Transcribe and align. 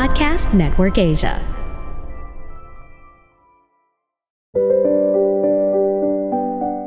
Podcast 0.00 0.56
Network 0.56 0.96
Asia. 0.96 1.36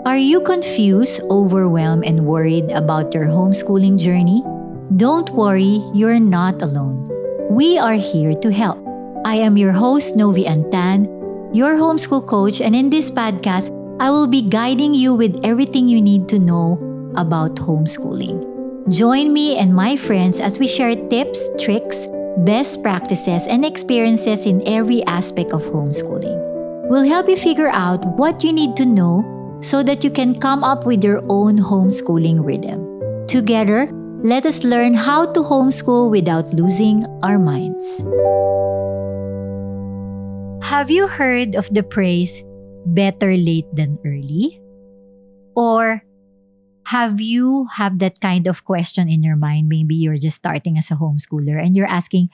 Are 0.02 0.18
you 0.18 0.42
confused, 0.42 1.22
overwhelmed, 1.30 2.10
and 2.10 2.26
worried 2.26 2.74
about 2.74 3.14
your 3.14 3.30
homeschooling 3.30 4.02
journey? 4.02 4.42
Don't 4.98 5.30
worry, 5.30 5.78
you're 5.94 6.18
not 6.18 6.64
alone. 6.66 7.06
We 7.54 7.78
are 7.78 8.02
here 8.02 8.34
to 8.34 8.50
help. 8.50 8.82
I 9.30 9.36
am 9.36 9.62
your 9.62 9.78
host, 9.78 10.18
Novi 10.18 10.50
Antan, 10.50 11.06
your 11.54 11.78
homeschool 11.78 12.26
coach, 12.26 12.62
and 12.66 12.74
in 12.74 12.90
this 12.90 13.12
podcast, 13.12 13.70
I 14.02 14.10
will 14.10 14.26
be 14.26 14.42
guiding 14.42 14.98
you 14.98 15.14
with 15.14 15.38
everything 15.46 15.88
you 15.88 16.02
need 16.02 16.28
to 16.34 16.40
know 16.40 16.82
about 17.14 17.62
homeschooling. 17.62 18.42
Join 18.90 19.32
me 19.32 19.56
and 19.62 19.70
my 19.70 19.98
friends 19.98 20.40
as 20.40 20.58
we 20.58 20.66
share 20.66 20.98
tips, 21.14 21.46
tricks, 21.62 22.10
best 22.38 22.82
practices, 22.82 23.48
and 23.48 23.66
experiences 23.66 24.46
in 24.46 24.62
every 24.66 25.04
aspect 25.06 25.52
of 25.54 25.64
homeschooling. 25.64 26.40
We'll 26.90 27.06
help 27.06 27.30
you 27.30 27.38
figure 27.38 27.70
out 27.70 28.06
what 28.18 28.44
you 28.44 28.52
need 28.52 28.76
to 28.78 28.86
know 28.86 29.24
so 29.62 29.82
that 29.84 30.04
you 30.04 30.10
can 30.10 30.38
come 30.40 30.64
up 30.64 30.86
with 30.86 31.04
your 31.04 31.24
own 31.30 31.58
homeschooling 31.58 32.44
rhythm. 32.44 32.84
Together, 33.28 33.88
let 34.24 34.46
us 34.46 34.64
learn 34.64 34.94
how 34.94 35.32
to 35.32 35.40
homeschool 35.40 36.10
without 36.10 36.54
losing 36.54 37.06
our 37.24 37.40
minds. 37.40 38.00
Have 40.64 40.90
you 40.90 41.08
heard 41.08 41.56
of 41.56 41.68
the 41.74 41.84
phrase 41.84 42.44
better 42.86 43.36
late 43.36 43.68
than 43.74 44.00
early? 44.06 44.60
Or 45.56 46.04
have 46.88 47.22
you 47.22 47.68
have 47.76 48.00
that 48.00 48.20
kind 48.20 48.48
of 48.48 48.66
question 48.66 49.10
in 49.10 49.24
your 49.24 49.36
mind? 49.36 49.70
Maybe 49.70 49.96
you're 49.96 50.18
just 50.18 50.38
starting 50.38 50.78
as 50.78 50.92
a 50.92 50.96
homeschooler 50.96 51.62
and 51.62 51.76
you're 51.76 51.90
asking, 51.90 52.30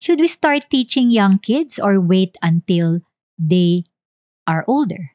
should 0.00 0.18
we 0.18 0.28
start 0.28 0.70
teaching 0.70 1.10
young 1.10 1.38
kids 1.38 1.78
or 1.78 2.00
wait 2.00 2.36
until 2.42 3.00
they 3.38 3.84
are 4.46 4.64
older? 4.66 5.12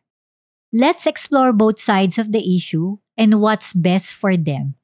Let's 0.71 1.05
explore 1.05 1.53
both 1.53 1.79
sides 1.79 2.17
of 2.17 2.31
the 2.31 2.43
issue 2.43 2.97
and 3.17 3.41
what's 3.41 3.73
best 3.73 4.13
for 4.13 4.37
them. 4.37 4.75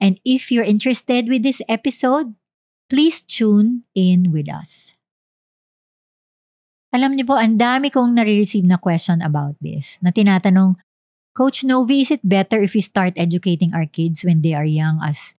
And 0.00 0.20
if 0.24 0.50
you're 0.50 0.64
interested 0.66 1.28
with 1.28 1.42
this 1.42 1.62
episode, 1.68 2.34
please 2.90 3.22
tune 3.22 3.84
in 3.94 4.32
with 4.32 4.50
us. 4.50 4.94
Alam 6.94 7.18
niyo 7.18 7.26
po, 7.28 7.36
ang 7.36 7.58
dami 7.58 7.92
kong 7.92 8.14
nare-receive 8.14 8.64
na 8.64 8.80
question 8.80 9.20
about 9.20 9.58
this 9.60 9.98
na 10.00 10.14
tinatanong, 10.14 10.80
Coach 11.36 11.68
Novi, 11.68 12.00
is 12.00 12.10
it 12.10 12.24
better 12.24 12.64
if 12.64 12.72
we 12.72 12.80
start 12.80 13.12
educating 13.20 13.76
our 13.76 13.84
kids 13.84 14.24
when 14.24 14.40
they 14.40 14.56
are 14.56 14.64
young 14.64 14.96
as 15.04 15.36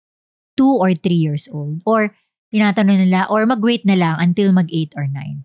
2 0.53 0.62
or 0.62 0.94
3 0.94 1.09
years 1.09 1.50
old? 1.50 1.81
Or 1.90 2.14
tinatanong 2.53 3.09
nila, 3.09 3.26
or 3.34 3.50
mag-wait 3.50 3.81
na 3.81 3.98
lang 3.98 4.22
until 4.22 4.53
mag-8 4.53 4.94
or 4.94 5.09
9? 5.09 5.42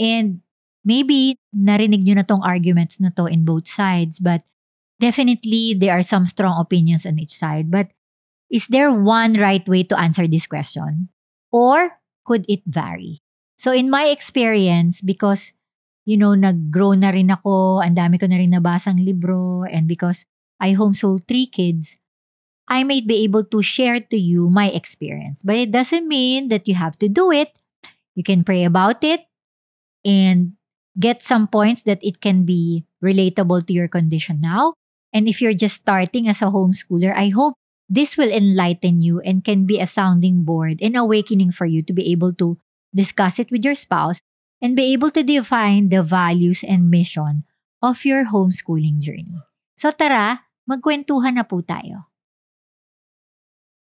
And 0.00 0.40
maybe 0.80 1.36
narinig 1.52 2.08
nyo 2.08 2.16
na 2.16 2.24
tong 2.24 2.40
arguments 2.40 2.96
na 3.04 3.12
to 3.20 3.28
in 3.28 3.44
both 3.44 3.68
sides, 3.68 4.16
but 4.16 4.48
definitely 4.96 5.76
there 5.76 5.92
are 5.92 6.02
some 6.02 6.24
strong 6.24 6.56
opinions 6.56 7.04
on 7.04 7.20
each 7.20 7.36
side. 7.36 7.68
But 7.68 7.92
is 8.48 8.64
there 8.72 8.88
one 8.88 9.36
right 9.36 9.68
way 9.68 9.84
to 9.92 10.00
answer 10.00 10.24
this 10.24 10.48
question? 10.48 11.12
Or 11.52 12.00
could 12.24 12.48
it 12.48 12.64
vary? 12.64 13.20
So 13.60 13.76
in 13.76 13.92
my 13.92 14.08
experience, 14.08 15.04
because, 15.04 15.52
you 16.04 16.16
know, 16.16 16.34
nag-grow 16.34 16.94
na 16.94 17.10
rin 17.10 17.30
ako, 17.30 17.80
ang 17.80 17.94
dami 17.94 18.20
ko 18.20 18.26
na 18.26 18.40
rin 18.40 18.52
nabasang 18.52 19.00
libro, 19.00 19.64
and 19.68 19.86
because 19.86 20.24
I 20.60 20.74
homeschool 20.76 21.26
three 21.26 21.46
kids, 21.46 21.96
I 22.68 22.84
might 22.84 23.06
be 23.06 23.24
able 23.26 23.44
to 23.50 23.62
share 23.62 23.98
to 23.98 24.16
you 24.16 24.48
my 24.48 24.70
experience. 24.70 25.42
But 25.42 25.56
it 25.56 25.70
doesn't 25.74 26.06
mean 26.06 26.48
that 26.48 26.68
you 26.68 26.74
have 26.78 26.96
to 27.02 27.08
do 27.08 27.32
it. 27.32 27.58
You 28.14 28.22
can 28.22 28.44
pray 28.44 28.62
about 28.64 29.02
it 29.02 29.26
and 30.04 30.54
get 30.98 31.22
some 31.22 31.48
points 31.48 31.82
that 31.82 31.98
it 32.02 32.20
can 32.20 32.44
be 32.44 32.86
relatable 33.02 33.66
to 33.66 33.72
your 33.72 33.88
condition 33.88 34.40
now. 34.40 34.74
And 35.12 35.26
if 35.26 35.42
you're 35.42 35.56
just 35.56 35.82
starting 35.82 36.28
as 36.28 36.42
a 36.42 36.54
homeschooler, 36.54 37.14
I 37.14 37.30
hope 37.34 37.54
this 37.88 38.16
will 38.16 38.30
enlighten 38.30 39.02
you 39.02 39.18
and 39.20 39.42
can 39.42 39.66
be 39.66 39.80
a 39.80 39.86
sounding 39.86 40.44
board 40.44 40.78
and 40.80 40.96
awakening 40.96 41.50
for 41.50 41.66
you 41.66 41.82
to 41.82 41.92
be 41.92 42.12
able 42.12 42.32
to 42.34 42.58
discuss 42.94 43.38
it 43.38 43.50
with 43.50 43.64
your 43.64 43.74
spouse 43.74 44.20
and 44.60 44.76
be 44.76 44.92
able 44.92 45.10
to 45.10 45.24
define 45.24 45.88
the 45.88 46.04
values 46.04 46.62
and 46.62 46.92
mission 46.92 47.44
of 47.82 48.04
your 48.04 48.28
homeschooling 48.28 49.00
journey. 49.00 49.40
So 49.74 49.90
tara, 49.90 50.44
magkwentuhan 50.68 51.40
na 51.40 51.44
po 51.48 51.64
tayo. 51.64 52.12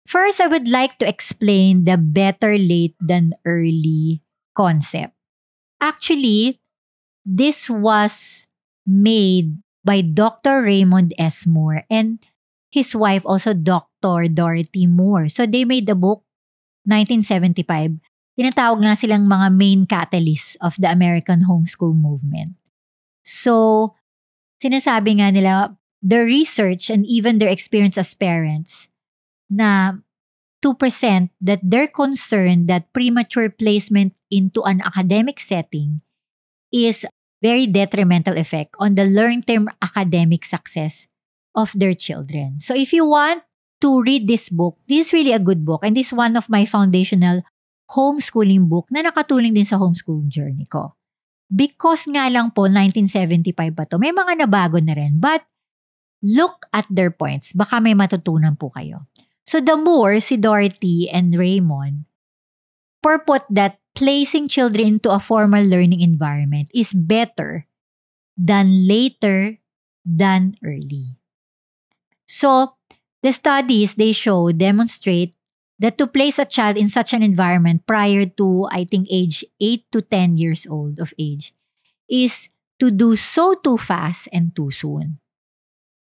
First, 0.08 0.40
I 0.40 0.48
would 0.48 0.68
like 0.68 0.96
to 1.00 1.08
explain 1.08 1.84
the 1.84 2.00
better 2.00 2.56
late 2.56 2.96
than 2.96 3.36
early 3.44 4.24
concept. 4.56 5.12
Actually, 5.84 6.64
this 7.28 7.68
was 7.68 8.48
made 8.88 9.60
by 9.84 10.00
Dr. 10.00 10.64
Raymond 10.64 11.12
S. 11.20 11.44
Moore 11.44 11.84
and 11.92 12.24
his 12.72 12.96
wife 12.96 13.20
also 13.24 13.52
Dr. 13.52 14.32
Dorothy 14.32 14.88
Moore. 14.88 15.28
So 15.28 15.44
they 15.44 15.64
made 15.64 15.84
the 15.84 15.94
book 15.96 16.24
1975. 16.88 18.00
Tinatawag 18.38 18.86
nga 18.86 18.94
silang 18.94 19.26
mga 19.26 19.50
main 19.50 19.82
catalysts 19.82 20.54
of 20.62 20.78
the 20.78 20.86
American 20.86 21.50
homeschool 21.50 21.90
movement. 21.90 22.54
So, 23.26 23.92
sinasabi 24.62 25.18
nga 25.18 25.34
nila, 25.34 25.74
the 25.98 26.22
research 26.22 26.86
and 26.86 27.02
even 27.02 27.42
their 27.42 27.50
experience 27.50 27.98
as 27.98 28.14
parents 28.14 28.86
na 29.50 29.98
2% 30.62 30.78
that 31.42 31.58
they're 31.62 31.90
concerned 31.90 32.70
that 32.70 32.94
premature 32.94 33.50
placement 33.50 34.14
into 34.30 34.62
an 34.62 34.82
academic 34.86 35.42
setting 35.42 36.02
is 36.70 37.06
very 37.42 37.66
detrimental 37.66 38.36
effect 38.36 38.74
on 38.78 38.94
the 38.94 39.06
long-term 39.06 39.70
academic 39.82 40.44
success 40.44 41.06
of 41.54 41.72
their 41.74 41.94
children. 41.94 42.58
So 42.58 42.74
if 42.74 42.92
you 42.92 43.06
want 43.06 43.42
to 43.80 44.02
read 44.02 44.26
this 44.26 44.48
book, 44.48 44.78
this 44.88 45.08
is 45.08 45.12
really 45.12 45.32
a 45.32 45.42
good 45.42 45.64
book 45.64 45.82
and 45.82 45.96
this 45.96 46.08
is 46.08 46.18
one 46.18 46.36
of 46.36 46.50
my 46.50 46.66
foundational 46.66 47.42
homeschooling 47.88 48.68
book 48.68 48.92
na 48.92 49.04
nakatulong 49.04 49.56
din 49.56 49.64
sa 49.64 49.80
homeschool 49.80 50.28
journey 50.28 50.68
ko. 50.68 50.94
Because 51.48 52.04
nga 52.04 52.28
lang 52.28 52.52
po, 52.52 52.68
1975 52.68 53.72
pa 53.72 53.88
to, 53.88 53.96
may 53.96 54.12
mga 54.12 54.44
nabago 54.44 54.76
na 54.84 54.92
rin. 54.92 55.16
But 55.16 55.48
look 56.20 56.68
at 56.76 56.84
their 56.92 57.08
points. 57.08 57.56
Baka 57.56 57.80
may 57.80 57.96
matutunan 57.96 58.60
po 58.60 58.68
kayo. 58.68 59.08
So 59.48 59.64
the 59.64 59.80
more 59.80 60.20
si 60.20 60.36
Dorothy 60.36 61.08
and 61.08 61.32
Raymond 61.32 62.04
purport 63.00 63.48
that 63.48 63.80
placing 63.96 64.52
children 64.52 65.00
into 65.00 65.10
a 65.10 65.22
formal 65.22 65.64
learning 65.64 66.04
environment 66.04 66.68
is 66.76 66.92
better 66.92 67.64
than 68.36 68.86
later 68.86 69.58
than 70.04 70.54
early. 70.62 71.18
So, 72.28 72.76
the 73.24 73.32
studies 73.32 73.96
they 73.96 74.12
show 74.12 74.52
demonstrate 74.52 75.34
that 75.78 75.96
to 75.98 76.06
place 76.06 76.38
a 76.38 76.44
child 76.44 76.76
in 76.76 76.88
such 76.90 77.14
an 77.14 77.22
environment 77.22 77.86
prior 77.86 78.26
to, 78.26 78.66
I 78.70 78.84
think, 78.84 79.06
age 79.10 79.44
8 79.60 79.86
to 79.92 80.02
10 80.02 80.36
years 80.36 80.66
old 80.66 80.98
of 80.98 81.14
age 81.18 81.54
is 82.10 82.50
to 82.82 82.90
do 82.90 83.14
so 83.14 83.54
too 83.54 83.78
fast 83.78 84.28
and 84.32 84.54
too 84.54 84.70
soon. 84.70 85.18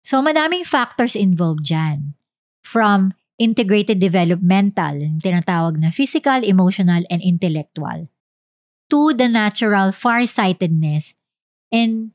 So, 0.03 0.21
madaming 0.21 0.65
factors 0.65 1.15
involved 1.15 1.65
dyan. 1.65 2.17
From 2.61 3.13
integrated 3.41 3.97
developmental, 3.97 5.17
tinatawag 5.17 5.81
na 5.81 5.89
physical, 5.89 6.45
emotional, 6.45 7.01
and 7.09 7.21
intellectual, 7.25 8.05
to 8.91 8.99
the 9.17 9.25
natural 9.25 9.89
farsightedness 9.89 11.15
and 11.71 12.11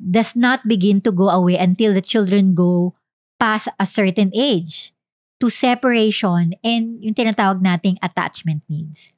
does 0.00 0.34
not 0.34 0.66
begin 0.66 0.98
to 1.04 1.12
go 1.12 1.28
away 1.30 1.54
until 1.54 1.94
the 1.94 2.02
children 2.02 2.56
go 2.56 2.96
past 3.38 3.68
a 3.78 3.86
certain 3.86 4.32
age 4.34 4.93
to 5.44 5.52
separation 5.52 6.56
and 6.64 7.04
yung 7.04 7.12
tinatawag 7.12 7.60
nating 7.60 8.00
attachment 8.00 8.64
needs. 8.64 9.12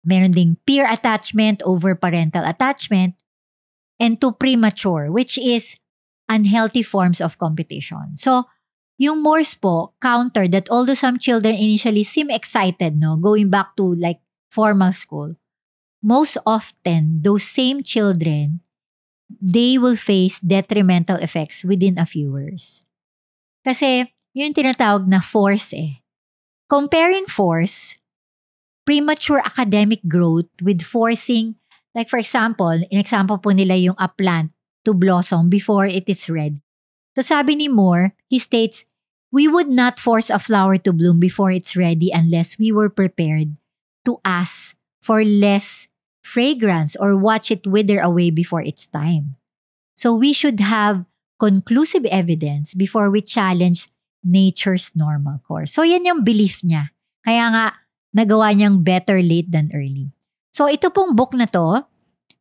Meron 0.00 0.32
ding 0.32 0.56
peer 0.64 0.88
attachment 0.88 1.60
over 1.68 1.92
parental 1.92 2.40
attachment 2.40 3.12
and 4.00 4.16
to 4.24 4.32
premature, 4.32 5.12
which 5.12 5.36
is 5.36 5.76
unhealthy 6.32 6.80
forms 6.80 7.20
of 7.20 7.36
competition. 7.36 8.16
So, 8.16 8.48
yung 8.96 9.20
Morse 9.20 9.52
po 9.52 9.92
counter 10.00 10.48
that 10.48 10.72
although 10.72 10.96
some 10.96 11.20
children 11.20 11.52
initially 11.52 12.08
seem 12.08 12.32
excited, 12.32 12.96
no, 12.96 13.20
going 13.20 13.52
back 13.52 13.76
to 13.76 13.84
like 13.84 14.24
formal 14.48 14.96
school, 14.96 15.36
most 16.00 16.40
often 16.48 17.20
those 17.20 17.44
same 17.44 17.84
children 17.84 18.64
they 19.28 19.76
will 19.76 19.98
face 19.98 20.40
detrimental 20.40 21.20
effects 21.20 21.66
within 21.66 21.98
a 21.98 22.08
few 22.08 22.32
years. 22.38 22.86
Kasi 23.66 24.15
yun 24.36 24.52
tinatawag 24.52 25.08
na 25.08 25.24
force 25.24 25.72
eh. 25.72 26.04
Comparing 26.68 27.24
force, 27.24 27.96
premature 28.84 29.40
academic 29.40 30.04
growth 30.04 30.52
with 30.60 30.84
forcing, 30.84 31.56
like 31.96 32.12
for 32.12 32.20
example, 32.20 32.76
in 32.76 33.00
example 33.00 33.40
po 33.40 33.56
nila 33.56 33.80
yung 33.80 33.96
a 33.96 34.12
plant 34.12 34.52
to 34.84 34.92
blossom 34.92 35.48
before 35.48 35.88
it 35.88 36.04
is 36.04 36.28
red. 36.28 36.60
So 37.16 37.24
sabi 37.24 37.56
ni 37.56 37.72
Moore, 37.72 38.12
he 38.28 38.36
states, 38.36 38.84
We 39.32 39.48
would 39.48 39.72
not 39.72 39.98
force 39.98 40.28
a 40.28 40.38
flower 40.38 40.76
to 40.84 40.92
bloom 40.92 41.18
before 41.18 41.50
it's 41.50 41.74
ready 41.74 42.12
unless 42.12 42.60
we 42.60 42.70
were 42.70 42.92
prepared 42.92 43.56
to 44.04 44.20
ask 44.22 44.76
for 45.00 45.24
less 45.24 45.88
fragrance 46.22 46.94
or 46.94 47.16
watch 47.16 47.50
it 47.50 47.66
wither 47.66 47.98
away 47.98 48.30
before 48.30 48.62
its 48.62 48.86
time. 48.86 49.40
So 49.96 50.14
we 50.14 50.32
should 50.32 50.60
have 50.60 51.08
conclusive 51.40 52.04
evidence 52.06 52.74
before 52.74 53.10
we 53.10 53.20
challenge 53.20 53.88
nature's 54.26 54.90
normal 54.98 55.38
course. 55.46 55.70
So 55.70 55.86
yan 55.86 56.02
yung 56.02 56.26
belief 56.26 56.66
niya. 56.66 56.90
Kaya 57.22 57.46
nga, 57.54 57.66
nagawa 58.10 58.50
niyang 58.50 58.82
better 58.82 59.22
late 59.22 59.46
than 59.46 59.70
early. 59.70 60.10
So 60.50 60.66
ito 60.66 60.90
pong 60.90 61.14
book 61.14 61.32
na 61.38 61.46
to, 61.46 61.86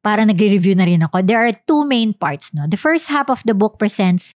para 0.02 0.26
nagre-review 0.26 0.74
na 0.74 0.90
rin 0.90 1.06
ako, 1.06 1.22
there 1.22 1.46
are 1.46 1.54
two 1.70 1.86
main 1.86 2.18
parts. 2.18 2.50
No? 2.58 2.66
The 2.66 2.82
first 2.82 3.14
half 3.14 3.30
of 3.30 3.46
the 3.46 3.54
book 3.54 3.78
presents 3.78 4.34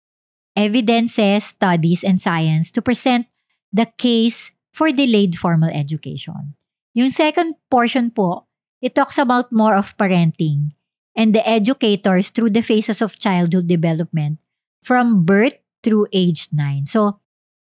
evidences, 0.53 1.57
studies, 1.57 2.05
and 2.05 2.21
science 2.21 2.69
to 2.77 2.81
present 2.85 3.25
the 3.73 3.89
case 3.97 4.53
for 4.69 4.93
delayed 4.93 5.37
formal 5.37 5.69
education. 5.73 6.53
Yung 6.93 7.09
second 7.09 7.57
portion 7.69 8.09
po 8.13 8.49
It 8.81 8.95
talks 8.95 9.19
about 9.19 9.51
more 9.51 9.75
of 9.75 9.95
parenting 9.99 10.71
and 11.15 11.35
the 11.35 11.43
educators 11.43 12.31
through 12.31 12.55
the 12.55 12.63
phases 12.63 13.03
of 13.03 13.19
childhood 13.19 13.67
development 13.67 14.39
from 14.81 15.27
birth 15.27 15.59
through 15.83 16.07
age 16.13 16.47
9. 16.51 16.87
So, 16.87 17.18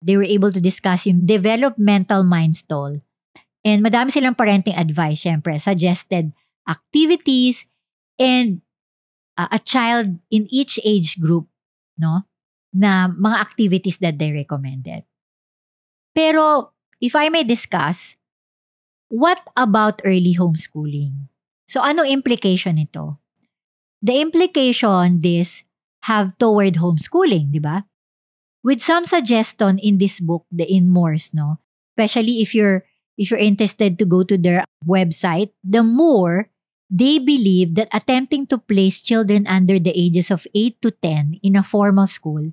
they 0.04 0.20
were 0.20 0.28
able 0.28 0.52
to 0.52 0.60
discuss 0.60 1.08
yung 1.08 1.24
developmental 1.24 2.22
milestone. 2.22 3.00
And 3.64 3.80
madami 3.80 4.12
silang 4.12 4.36
parenting 4.36 4.76
advice, 4.76 5.24
syempre, 5.24 5.56
suggested 5.56 6.36
activities 6.68 7.64
and 8.20 8.60
uh, 9.40 9.48
a 9.48 9.58
child 9.58 10.20
in 10.28 10.44
each 10.52 10.76
age 10.84 11.16
group, 11.16 11.48
no? 11.96 12.28
Na 12.76 13.08
mga 13.08 13.40
activities 13.40 13.96
that 14.04 14.20
they 14.20 14.28
recommended. 14.28 15.08
Pero, 16.12 16.76
if 17.00 17.16
I 17.16 17.32
may 17.32 17.42
discuss, 17.42 18.20
What 19.14 19.46
about 19.54 20.02
early 20.02 20.34
homeschooling? 20.34 21.30
So 21.70 21.78
ano 21.78 22.02
implication 22.02 22.82
nito? 22.82 23.22
The 24.02 24.18
implication 24.18 25.22
this 25.22 25.62
have 26.10 26.34
toward 26.34 26.82
homeschooling, 26.82 27.54
di 27.54 27.62
ba? 27.62 27.86
With 28.64 28.80
some 28.80 29.04
suggestion 29.04 29.78
in 29.78 29.98
this 30.00 30.18
book, 30.18 30.48
the 30.50 30.64
Inmoors, 30.64 31.36
no? 31.36 31.60
Especially 31.92 32.40
if 32.40 32.54
you're 32.56 32.88
if 33.20 33.30
you're 33.30 33.38
interested 33.38 34.00
to 34.00 34.08
go 34.08 34.24
to 34.24 34.34
their 34.40 34.64
website, 34.82 35.52
the 35.62 35.84
more 35.84 36.48
they 36.90 37.20
believe 37.20 37.76
that 37.76 37.92
attempting 37.92 38.48
to 38.48 38.58
place 38.58 39.04
children 39.04 39.46
under 39.46 39.78
the 39.78 39.94
ages 39.94 40.30
of 40.30 40.48
8 40.54 40.82
to 40.82 40.90
10 40.90 41.38
in 41.42 41.54
a 41.54 41.62
formal 41.62 42.08
school 42.08 42.50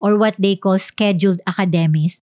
or 0.00 0.18
what 0.18 0.36
they 0.36 0.56
call 0.56 0.78
scheduled 0.78 1.40
academies 1.46 2.20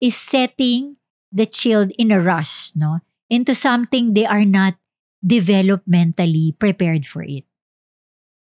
is 0.00 0.16
setting 0.16 0.96
the 1.30 1.46
child 1.46 1.92
in 1.98 2.10
a 2.10 2.20
rush, 2.20 2.72
no? 2.74 2.98
into 3.28 3.54
something 3.54 4.14
they 4.14 4.26
are 4.26 4.44
not 4.44 4.74
developmentally 5.24 6.58
prepared 6.58 7.06
for 7.06 7.22
it. 7.22 7.44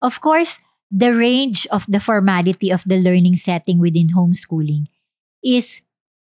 Of 0.01 0.21
course, 0.21 0.59
the 0.91 1.15
range 1.15 1.65
of 1.71 1.87
the 1.87 2.03
formality 2.03 2.69
of 2.69 2.83
the 2.83 2.99
learning 2.99 3.39
setting 3.39 3.79
within 3.79 4.11
homeschooling 4.11 4.91
is 5.39 5.81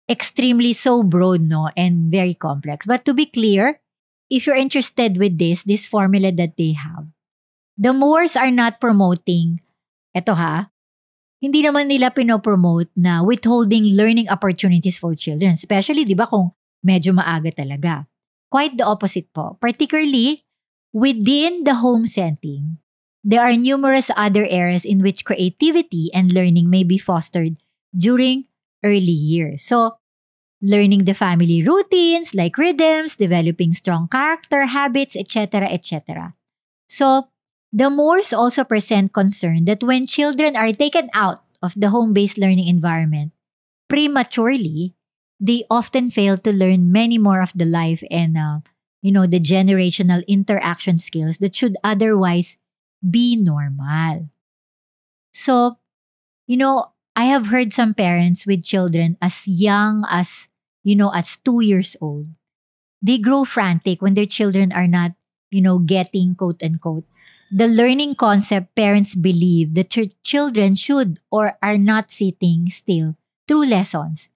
extremely 0.09 0.77
so 0.77 1.03
broad 1.03 1.41
no 1.41 1.73
and 1.75 2.13
very 2.13 2.37
complex. 2.37 2.85
But 2.85 3.05
to 3.09 3.17
be 3.17 3.27
clear, 3.27 3.81
if 4.29 4.47
you're 4.47 4.61
interested 4.61 5.17
with 5.17 5.41
this, 5.41 5.65
this 5.65 5.89
formula 5.89 6.31
that 6.33 6.61
they 6.61 6.77
have, 6.77 7.09
the 7.77 7.97
Moors 7.97 8.37
are 8.37 8.53
not 8.53 8.81
promoting, 8.81 9.65
eto 10.13 10.37
ha, 10.37 10.69
hindi 11.41 11.65
naman 11.65 11.89
nila 11.89 12.11
pinopromote 12.11 12.91
na 12.99 13.23
withholding 13.25 13.97
learning 13.97 14.29
opportunities 14.29 14.99
for 14.99 15.15
children. 15.15 15.55
Especially, 15.55 16.05
di 16.05 16.19
ba, 16.19 16.27
kung 16.27 16.53
medyo 16.85 17.15
maaga 17.15 17.55
talaga. 17.55 18.05
Quite 18.51 18.77
the 18.77 18.85
opposite 18.85 19.31
po. 19.31 19.57
Particularly, 19.63 20.45
within 20.91 21.63
the 21.63 21.79
home 21.79 22.11
setting, 22.11 22.83
there 23.25 23.41
are 23.41 23.57
numerous 23.57 24.11
other 24.17 24.47
areas 24.49 24.85
in 24.85 25.03
which 25.03 25.25
creativity 25.25 26.11
and 26.15 26.33
learning 26.33 26.71
may 26.71 26.85
be 26.85 26.99
fostered 26.99 27.57
during 27.97 28.47
early 28.85 29.15
years. 29.15 29.65
So, 29.65 29.99
learning 30.63 31.05
the 31.05 31.15
family 31.15 31.63
routines 31.63 32.35
like 32.35 32.59
rhythms, 32.59 33.17
developing 33.17 33.73
strong 33.73 34.09
character 34.09 34.67
habits, 34.67 35.17
etc., 35.17 35.67
etc. 35.67 36.35
So, 36.89 37.29
the 37.73 37.91
Moors 37.91 38.33
also 38.33 38.65
present 38.65 39.13
concern 39.13 39.65
that 39.67 39.85
when 39.85 40.07
children 40.07 40.57
are 40.57 40.73
taken 40.73 41.11
out 41.13 41.45
of 41.63 41.75
the 41.77 41.91
home-based 41.91 42.39
learning 42.39 42.69
environment 42.69 43.33
prematurely, 43.89 44.95
they 45.41 45.65
often 45.71 46.11
fail 46.11 46.37
to 46.39 46.53
learn 46.53 46.93
many 46.93 47.19
more 47.19 47.41
of 47.41 47.53
the 47.55 47.65
life 47.65 48.03
and 48.11 48.37
uh, 48.37 48.61
you 49.03 49.13
know 49.13 49.27
the 49.27 49.41
generational 49.41 50.27
interaction 50.27 50.99
skills 50.99 51.39
that 51.39 51.55
should 51.55 51.77
otherwise 51.85 52.58
be 53.03 53.37
normal. 53.37 54.29
So 55.33 55.79
you 56.47 56.57
know 56.57 56.93
i 57.17 57.25
have 57.25 57.49
heard 57.49 57.73
some 57.73 57.95
parents 57.95 58.47
with 58.47 58.65
children 58.65 59.17
as 59.23 59.47
young 59.49 60.05
as 60.11 60.49
you 60.85 60.97
know 60.97 61.11
as 61.15 61.39
2 61.45 61.61
years 61.63 61.97
old 62.01 62.27
they 63.03 63.19
grow 63.19 63.45
frantic 63.45 64.03
when 64.03 64.15
their 64.15 64.29
children 64.29 64.73
are 64.73 64.89
not 64.89 65.13
you 65.51 65.63
know 65.63 65.79
getting 65.79 66.35
quote 66.35 66.63
unquote 66.63 67.05
the 67.51 67.69
learning 67.69 68.15
concept 68.15 68.75
parents 68.77 69.15
believe 69.15 69.75
that 69.75 69.95
children 70.25 70.75
should 70.75 71.21
or 71.31 71.59
are 71.63 71.79
not 71.79 72.11
sitting 72.11 72.71
still 72.71 73.17
through 73.49 73.67
lessons. 73.67 74.29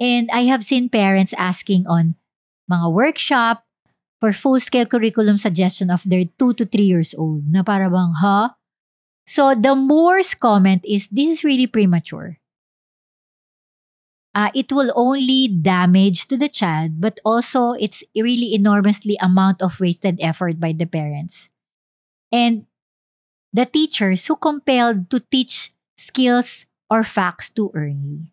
And 0.00 0.30
I 0.32 0.50
have 0.50 0.64
seen 0.64 0.88
parents 0.88 1.34
asking 1.38 1.86
on 1.86 2.16
mga 2.70 2.92
workshop 2.92 3.64
for 4.22 4.30
full-scale 4.30 4.86
curriculum 4.86 5.34
suggestion 5.34 5.90
of 5.90 6.06
their 6.06 6.30
2 6.38 6.54
to 6.54 6.62
3 6.62 6.78
years 6.86 7.10
old 7.18 7.42
na 7.50 7.66
para 7.66 7.90
bang, 7.90 8.14
ha? 8.22 8.54
So 9.26 9.58
the 9.58 9.74
Moore's 9.74 10.38
comment 10.38 10.86
is, 10.86 11.10
this 11.10 11.26
is 11.26 11.42
really 11.42 11.66
premature. 11.66 12.38
Uh, 14.30 14.54
it 14.54 14.70
will 14.70 14.94
only 14.94 15.50
damage 15.50 16.30
to 16.30 16.38
the 16.38 16.48
child, 16.48 17.02
but 17.02 17.18
also 17.26 17.74
it's 17.74 18.06
really 18.14 18.54
enormously 18.54 19.18
amount 19.18 19.58
of 19.58 19.82
wasted 19.82 20.22
effort 20.22 20.62
by 20.62 20.70
the 20.70 20.86
parents. 20.86 21.50
And 22.30 22.70
the 23.50 23.66
teachers 23.66 24.22
who 24.30 24.38
compelled 24.38 25.10
to 25.10 25.18
teach 25.18 25.74
skills 25.98 26.64
or 26.86 27.02
facts 27.02 27.50
too 27.50 27.74
early. 27.74 28.30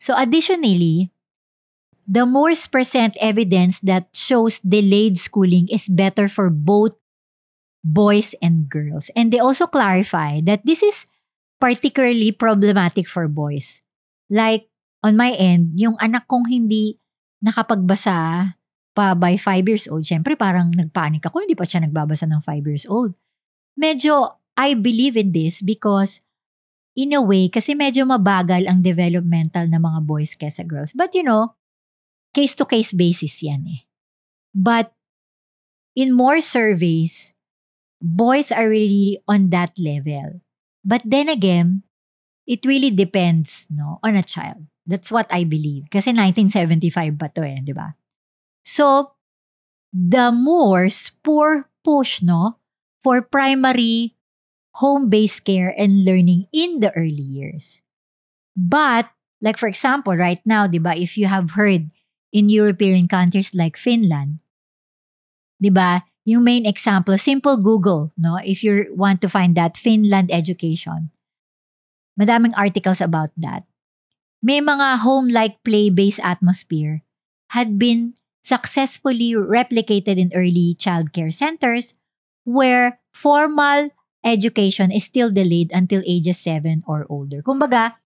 So 0.00 0.16
additionally, 0.16 1.12
the 2.06 2.26
Moore's 2.26 2.66
present 2.66 3.16
evidence 3.20 3.80
that 3.80 4.08
shows 4.12 4.58
delayed 4.60 5.18
schooling 5.18 5.68
is 5.70 5.88
better 5.88 6.28
for 6.28 6.50
both 6.50 6.96
boys 7.84 8.34
and 8.42 8.70
girls. 8.70 9.10
And 9.14 9.32
they 9.32 9.38
also 9.38 9.66
clarify 9.66 10.40
that 10.46 10.66
this 10.66 10.82
is 10.82 11.06
particularly 11.58 12.32
problematic 12.32 13.06
for 13.06 13.26
boys. 13.26 13.82
Like, 14.30 14.70
on 15.02 15.18
my 15.18 15.34
end, 15.34 15.78
yung 15.78 15.98
anak 15.98 16.26
kong 16.26 16.46
hindi 16.50 16.98
nakapagbasa 17.42 18.54
pa 18.94 19.14
by 19.18 19.34
5 19.34 19.66
years 19.66 19.86
old, 19.90 20.06
syempre 20.06 20.38
parang 20.38 20.70
nagpanik 20.74 21.26
ako, 21.26 21.42
hindi 21.42 21.58
pa 21.58 21.66
siya 21.66 21.82
nagbabasa 21.82 22.26
ng 22.30 22.42
5 22.42 22.70
years 22.70 22.86
old. 22.86 23.14
Medyo, 23.74 24.38
I 24.54 24.78
believe 24.78 25.18
in 25.18 25.34
this 25.34 25.58
because 25.58 26.22
in 26.94 27.16
a 27.16 27.22
way, 27.24 27.48
kasi 27.48 27.72
medyo 27.72 28.04
mabagal 28.04 28.68
ang 28.68 28.84
developmental 28.84 29.66
na 29.66 29.80
mga 29.80 30.00
boys 30.04 30.36
kesa 30.36 30.62
girls. 30.62 30.92
But 30.92 31.16
you 31.16 31.24
know, 31.24 31.56
case-to-case 32.34 32.92
basis 32.92 33.42
yan 33.42 33.64
eh. 33.68 33.82
But 34.52 34.92
in 35.96 36.12
more 36.12 36.40
surveys, 36.40 37.32
boys 38.00 38.50
are 38.50 38.68
really 38.68 39.20
on 39.28 39.50
that 39.50 39.76
level. 39.78 40.40
But 40.84 41.02
then 41.04 41.28
again, 41.28 41.84
it 42.46 42.66
really 42.66 42.90
depends 42.90 43.66
no 43.70 44.00
on 44.02 44.16
a 44.16 44.26
child. 44.26 44.66
That's 44.82 45.14
what 45.14 45.30
I 45.30 45.44
believe. 45.44 45.86
Kasi 45.92 46.10
1975 46.10 47.14
pa 47.14 47.30
to 47.38 47.46
eh, 47.46 47.62
di 47.62 47.70
ba? 47.70 47.94
So, 48.66 49.14
the 49.94 50.34
more 50.34 50.90
poor 51.22 51.70
push 51.86 52.18
no 52.18 52.58
for 53.02 53.22
primary 53.22 54.18
home-based 54.82 55.44
care 55.44 55.70
and 55.76 56.02
learning 56.02 56.50
in 56.50 56.80
the 56.80 56.90
early 56.96 57.22
years. 57.22 57.82
But, 58.56 59.06
like 59.38 59.58
for 59.58 59.68
example, 59.68 60.16
right 60.16 60.42
now, 60.42 60.66
di 60.66 60.82
ba, 60.82 60.98
if 60.98 61.14
you 61.14 61.30
have 61.30 61.54
heard 61.54 61.91
in 62.32 62.48
European 62.48 63.06
countries 63.06 63.52
like 63.52 63.76
Finland, 63.76 64.40
di 65.60 65.68
ba, 65.68 66.02
yung 66.24 66.42
main 66.42 66.64
example, 66.66 67.14
simple 67.18 67.60
Google, 67.60 68.10
no? 68.16 68.40
If 68.40 68.64
you 68.64 68.90
want 68.96 69.20
to 69.22 69.28
find 69.28 69.54
that 69.54 69.76
Finland 69.76 70.32
education, 70.32 71.12
madaming 72.18 72.56
articles 72.56 73.00
about 73.00 73.30
that. 73.36 73.68
May 74.42 74.58
mga 74.58 75.06
home-like 75.06 75.62
play-based 75.62 76.18
atmosphere 76.18 77.06
had 77.54 77.78
been 77.78 78.18
successfully 78.42 79.38
replicated 79.38 80.18
in 80.18 80.34
early 80.34 80.74
childcare 80.74 81.30
centers 81.30 81.94
where 82.42 82.98
formal 83.14 83.94
education 84.26 84.90
is 84.90 85.06
still 85.06 85.30
delayed 85.30 85.70
until 85.70 86.02
ages 86.06 86.42
7 86.42 86.82
or 86.90 87.06
older. 87.06 87.38
Kumbaga, 87.42 88.02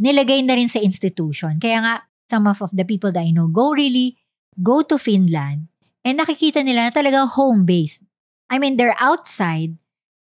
nilagay 0.00 0.44
na 0.44 0.56
rin 0.56 0.68
sa 0.68 0.80
institution. 0.80 1.60
Kaya 1.60 1.84
nga, 1.84 1.94
some 2.28 2.46
of, 2.46 2.58
the 2.72 2.84
people 2.84 3.12
that 3.12 3.20
I 3.20 3.30
know 3.30 3.46
go 3.48 3.72
really, 3.72 4.16
go 4.62 4.82
to 4.82 4.98
Finland 4.98 5.68
And 6.06 6.22
nakikita 6.22 6.62
nila 6.62 6.86
na 6.86 6.94
talaga 6.94 7.26
home-based. 7.26 7.98
I 8.46 8.62
mean, 8.62 8.78
they're 8.78 8.94
outside 9.02 9.74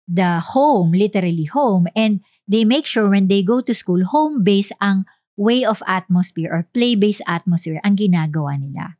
the 0.06 0.38
home, 0.38 0.94
literally 0.94 1.50
home, 1.50 1.90
and 1.98 2.22
they 2.46 2.62
make 2.62 2.86
sure 2.86 3.10
when 3.10 3.26
they 3.26 3.42
go 3.42 3.58
to 3.58 3.74
school, 3.74 4.06
home-based 4.06 4.70
ang 4.78 5.10
way 5.34 5.66
of 5.66 5.82
atmosphere 5.90 6.54
or 6.54 6.70
play-based 6.70 7.26
atmosphere 7.26 7.82
ang 7.82 7.98
ginagawa 7.98 8.62
nila. 8.62 8.94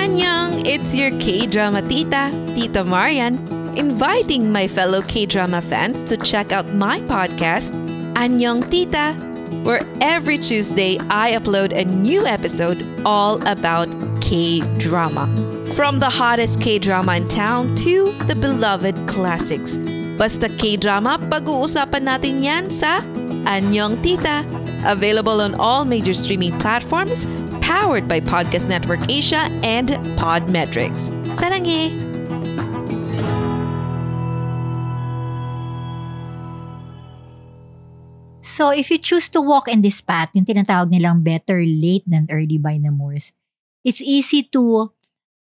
Annyeong, 0.00 0.64
it's 0.64 0.96
your 0.96 1.12
K-drama 1.20 1.84
tita, 1.84 2.32
Tita 2.56 2.88
Marian, 2.88 3.36
inviting 3.76 4.52
my 4.52 4.68
fellow 4.68 5.02
K-drama 5.02 5.62
fans 5.62 6.04
to 6.04 6.16
check 6.16 6.52
out 6.52 6.74
my 6.74 7.00
podcast, 7.02 7.70
Annyeong 8.14 8.70
Tita, 8.70 9.14
where 9.64 9.80
every 10.00 10.38
Tuesday 10.38 10.98
I 11.10 11.32
upload 11.32 11.72
a 11.76 11.84
new 11.84 12.26
episode 12.26 12.84
all 13.04 13.40
about 13.46 13.88
K-drama. 14.20 15.26
From 15.74 15.98
the 15.98 16.10
hottest 16.10 16.60
K-drama 16.60 17.16
in 17.16 17.28
town 17.28 17.74
to 17.76 18.12
the 18.26 18.34
beloved 18.34 18.96
classics. 19.08 19.78
Basta 20.18 20.48
K-drama, 20.48 21.18
pag-uusapan 21.30 22.04
natin 22.04 22.44
yan 22.44 22.68
sa 22.68 23.00
Anyong 23.48 24.02
Tita. 24.02 24.44
Available 24.84 25.40
on 25.40 25.54
all 25.56 25.84
major 25.84 26.12
streaming 26.12 26.52
platforms, 26.58 27.24
powered 27.62 28.06
by 28.06 28.20
Podcast 28.20 28.68
Network 28.68 29.00
Asia 29.08 29.48
and 29.62 29.96
Podmetrics. 30.18 31.08
Saranghe! 31.38 32.11
So, 38.62 38.70
if 38.70 38.94
you 38.94 39.02
choose 39.02 39.26
to 39.34 39.42
walk 39.42 39.66
in 39.66 39.82
this 39.82 39.98
path, 39.98 40.30
yung 40.38 40.46
tinatawag 40.46 40.86
nilang 40.86 41.26
better 41.26 41.58
late 41.66 42.06
than 42.06 42.30
early 42.30 42.62
by 42.62 42.78
the 42.78 42.94
Moors, 42.94 43.34
it's 43.82 43.98
easy 43.98 44.46
to 44.54 44.94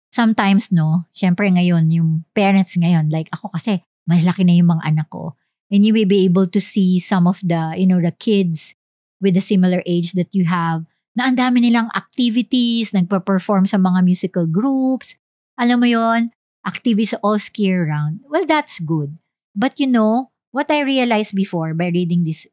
sometimes, 0.07 0.71
no, 0.71 1.03
syempre 1.11 1.51
ngayon, 1.51 1.91
yung 1.91 2.23
parents 2.31 2.79
ngayon, 2.79 3.11
like 3.11 3.27
ako 3.35 3.51
kasi, 3.51 3.83
malaki 4.07 4.47
na 4.47 4.55
yung 4.55 4.71
mga 4.71 4.88
anak 4.88 5.11
ko. 5.11 5.35
And 5.67 5.83
you 5.83 5.91
may 5.91 6.07
be 6.07 6.23
able 6.23 6.47
to 6.47 6.63
see 6.63 6.95
some 7.03 7.27
of 7.27 7.43
the, 7.43 7.75
you 7.75 7.91
know, 7.91 7.99
the 7.99 8.15
kids 8.15 8.71
with 9.19 9.35
a 9.35 9.43
similar 9.43 9.83
age 9.83 10.15
that 10.15 10.31
you 10.31 10.47
have, 10.47 10.88
na 11.11 11.27
ang 11.27 11.35
dami 11.35 11.59
nilang 11.59 11.91
activities, 11.91 12.95
nagpa-perform 12.95 13.67
sa 13.67 13.75
mga 13.75 13.99
musical 13.99 14.47
groups. 14.47 15.19
Alam 15.59 15.83
mo 15.83 15.91
yon 15.91 16.31
activities 16.63 17.11
all 17.19 17.35
year 17.59 17.83
round. 17.83 18.23
Well, 18.31 18.47
that's 18.47 18.79
good. 18.79 19.19
But 19.51 19.75
you 19.75 19.91
know, 19.91 20.31
what 20.55 20.71
I 20.71 20.88
realized 20.88 21.35
before 21.35 21.75
by 21.75 21.91
reading 21.91 22.23
this 22.23 22.47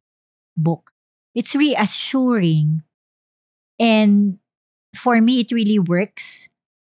book, 0.57 0.93
it's 1.35 1.55
reassuring. 1.55 2.83
And 3.79 4.39
for 4.97 5.21
me, 5.21 5.41
it 5.41 5.53
really 5.53 5.79
works. 5.79 6.49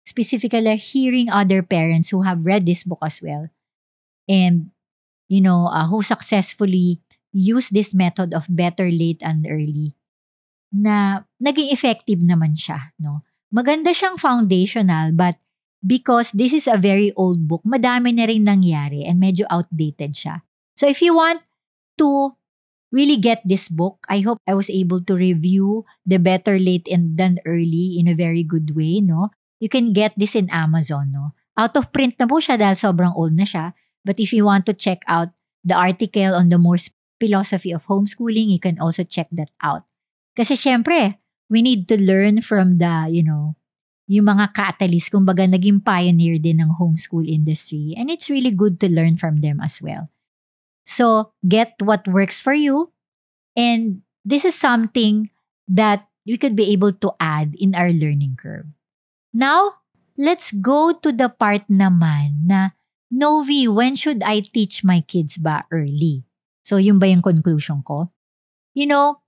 Specifically, 0.05 0.75
hearing 0.77 1.29
other 1.29 1.61
parents 1.61 2.09
who 2.09 2.23
have 2.23 2.45
read 2.45 2.65
this 2.65 2.83
book 2.83 2.99
as 3.03 3.21
well. 3.21 3.49
And, 4.27 4.71
you 5.27 5.41
know, 5.41 5.67
uh, 5.67 5.85
who 5.87 6.01
successfully 6.01 7.01
use 7.31 7.69
this 7.69 7.93
method 7.93 8.33
of 8.33 8.49
better 8.49 8.89
late 8.89 9.21
and 9.21 9.45
early 9.45 9.93
na 10.73 11.25
naging 11.41 11.73
effective 11.73 12.21
naman 12.21 12.53
siya, 12.53 12.93
no? 13.01 13.25
Maganda 13.49 13.89
siyang 13.89 14.21
foundational 14.21 15.09
but 15.17 15.41
because 15.81 16.29
this 16.37 16.53
is 16.53 16.69
a 16.69 16.77
very 16.77 17.09
old 17.17 17.49
book, 17.49 17.65
madami 17.65 18.13
na 18.13 18.29
rin 18.29 18.45
nangyari 18.45 19.05
and 19.05 19.17
medyo 19.17 19.49
outdated 19.49 20.13
siya. 20.13 20.45
So 20.77 20.85
if 20.85 21.01
you 21.01 21.17
want 21.17 21.41
to 21.97 22.37
really 22.91 23.17
get 23.17 23.41
this 23.45 23.69
book, 23.69 24.05
I 24.09 24.21
hope 24.21 24.41
I 24.47 24.53
was 24.53 24.69
able 24.69 25.01
to 25.05 25.13
review 25.13 25.85
the 26.05 26.17
better 26.17 26.57
late 26.57 26.87
and 26.89 27.17
than 27.17 27.39
early 27.45 27.97
in 27.97 28.07
a 28.07 28.17
very 28.17 28.43
good 28.43 28.75
way, 28.75 29.01
no? 29.01 29.29
You 29.59 29.69
can 29.69 29.93
get 29.93 30.13
this 30.17 30.35
in 30.35 30.49
Amazon, 30.49 31.11
no? 31.13 31.33
Out 31.59 31.75
of 31.75 31.91
print 31.91 32.15
na 32.17 32.25
po 32.25 32.39
siya 32.39 32.57
dahil 32.57 32.79
sobrang 32.79 33.13
old 33.13 33.35
na 33.35 33.43
siya. 33.43 33.75
But 34.07 34.17
if 34.17 34.31
you 34.31 34.47
want 34.47 34.65
to 34.65 34.73
check 34.73 35.03
out 35.05 35.35
the 35.61 35.75
article 35.75 36.33
on 36.33 36.49
the 36.49 36.57
Morse 36.57 36.89
philosophy 37.19 37.75
of 37.75 37.85
homeschooling, 37.85 38.49
you 38.49 38.61
can 38.63 38.79
also 38.79 39.03
check 39.03 39.27
that 39.35 39.51
out. 39.59 39.83
Kasi 40.33 40.55
syempre, 40.55 41.19
we 41.51 41.59
need 41.59 41.85
to 41.91 41.99
learn 41.99 42.39
from 42.39 42.79
the, 42.79 43.11
you 43.11 43.21
know, 43.21 43.59
yung 44.09 44.25
mga 44.25 44.55
catalyst, 44.55 45.11
kumbaga 45.11 45.45
naging 45.45 45.83
pioneer 45.83 46.39
din 46.39 46.63
ng 46.63 46.79
homeschool 46.79 47.27
industry. 47.27 47.93
And 47.93 48.09
it's 48.09 48.31
really 48.31 48.55
good 48.55 48.79
to 48.81 48.89
learn 48.89 49.19
from 49.19 49.43
them 49.43 49.59
as 49.59 49.83
well. 49.83 50.09
So, 50.89 51.37
get 51.45 51.77
what 51.77 52.09
works 52.09 52.41
for 52.41 52.57
you. 52.57 52.89
And 53.53 54.01
this 54.25 54.41
is 54.41 54.57
something 54.57 55.29
that 55.69 56.09
we 56.25 56.33
could 56.37 56.57
be 56.57 56.73
able 56.73 56.93
to 56.97 57.13
add 57.21 57.53
in 57.61 57.77
our 57.77 57.93
learning 57.93 58.41
curve. 58.41 58.65
Now, 59.29 59.85
let's 60.17 60.49
go 60.49 60.97
to 60.97 61.13
the 61.13 61.29
part 61.29 61.69
naman 61.69 62.49
na, 62.49 62.73
Novi, 63.13 63.69
when 63.69 63.93
should 63.93 64.25
I 64.25 64.41
teach 64.41 64.81
my 64.83 65.01
kids 65.05 65.37
ba 65.37 65.65
early? 65.69 66.25
So, 66.65 66.77
yun 66.77 66.97
ba 66.97 67.05
yung 67.05 67.21
conclusion 67.21 67.85
ko? 67.85 68.09
You 68.73 68.89
know, 68.89 69.21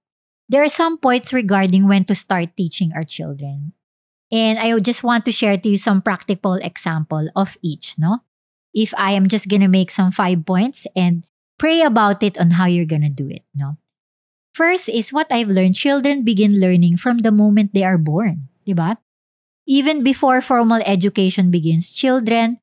there 0.50 0.65
are 0.65 0.74
some 0.74 0.98
points 0.98 1.34
regarding 1.34 1.88
when 1.88 2.06
to 2.06 2.18
start 2.18 2.58
teaching 2.58 2.89
our 2.94 3.06
children. 3.06 3.74
And 4.32 4.58
I 4.58 4.74
just 4.80 5.03
want 5.03 5.25
to 5.25 5.32
share 5.32 5.58
to 5.58 5.70
you 5.70 5.77
some 5.77 6.01
practical 6.01 6.56
example 6.62 7.30
of 7.36 7.58
each, 7.62 7.98
no? 8.01 8.25
If 8.74 8.94
I 8.98 9.12
am 9.13 9.27
just 9.27 9.50
gonna 9.50 9.68
make 9.68 9.91
some 9.91 10.10
five 10.10 10.46
points 10.46 10.88
and 10.96 11.27
pray 11.62 11.86
about 11.86 12.25
it 12.25 12.34
on 12.41 12.58
how 12.58 12.65
you're 12.65 12.89
gonna 12.89 13.13
do 13.13 13.30
it, 13.30 13.46
no? 13.53 13.77
First 14.58 14.89
is 14.89 15.13
what 15.13 15.30
I've 15.30 15.53
learned, 15.53 15.77
children 15.77 16.25
begin 16.25 16.60
learning 16.60 16.98
from 16.98 17.22
the 17.22 17.32
moment 17.32 17.77
they 17.77 17.86
are 17.86 18.01
born, 18.01 18.50
diba? 18.65 18.98
Even 19.70 20.01
before 20.01 20.41
formal 20.41 20.82
education 20.89 21.53
begins, 21.53 21.94
children 21.94 22.58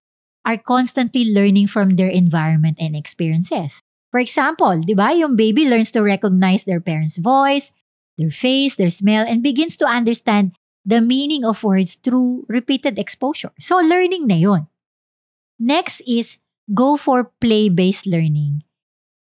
are 0.45 0.59
constantly 0.59 1.31
learning 1.31 1.71
from 1.71 1.95
their 1.95 2.11
environment 2.11 2.77
and 2.83 2.99
experiences. 2.99 3.81
For 4.11 4.19
example, 4.19 4.83
di 4.83 4.99
yung 4.99 5.37
baby 5.37 5.71
learns 5.71 5.95
to 5.95 6.03
recognize 6.03 6.65
their 6.65 6.81
parents' 6.83 7.23
voice, 7.23 7.71
their 8.19 8.35
face, 8.35 8.75
their 8.75 8.91
smell, 8.91 9.23
and 9.23 9.47
begins 9.47 9.77
to 9.79 9.87
understand 9.87 10.59
the 10.85 11.01
meaning 11.01 11.45
of 11.45 11.63
words 11.63 11.97
through 12.03 12.49
repeated 12.49 12.99
exposure. 12.99 13.53
So, 13.61 13.79
learning 13.79 14.27
na 14.27 14.37
yun. 14.41 14.67
Next 15.61 16.03
is 16.09 16.41
go 16.73 16.97
for 16.97 17.33
play-based 17.41 18.09
learning, 18.09 18.65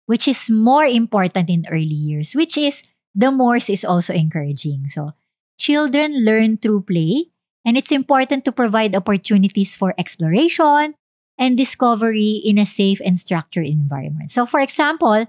which 0.06 0.26
is 0.26 0.50
more 0.50 0.86
important 0.86 1.50
in 1.50 1.66
early 1.70 1.98
years, 1.98 2.34
which 2.34 2.56
is 2.56 2.82
the 3.14 3.30
Morse 3.30 3.70
is 3.70 3.84
also 3.84 4.12
encouraging. 4.12 4.88
So, 4.88 5.12
children 5.58 6.24
learn 6.24 6.56
through 6.58 6.82
play, 6.82 7.30
and 7.64 7.76
it's 7.76 7.92
important 7.92 8.44
to 8.44 8.52
provide 8.52 8.94
opportunities 8.94 9.74
for 9.76 9.94
exploration 9.98 10.94
and 11.38 11.56
discovery 11.56 12.40
in 12.44 12.58
a 12.58 12.66
safe 12.66 13.00
and 13.04 13.18
structured 13.18 13.66
environment. 13.66 14.30
So, 14.30 14.46
for 14.46 14.60
example, 14.60 15.26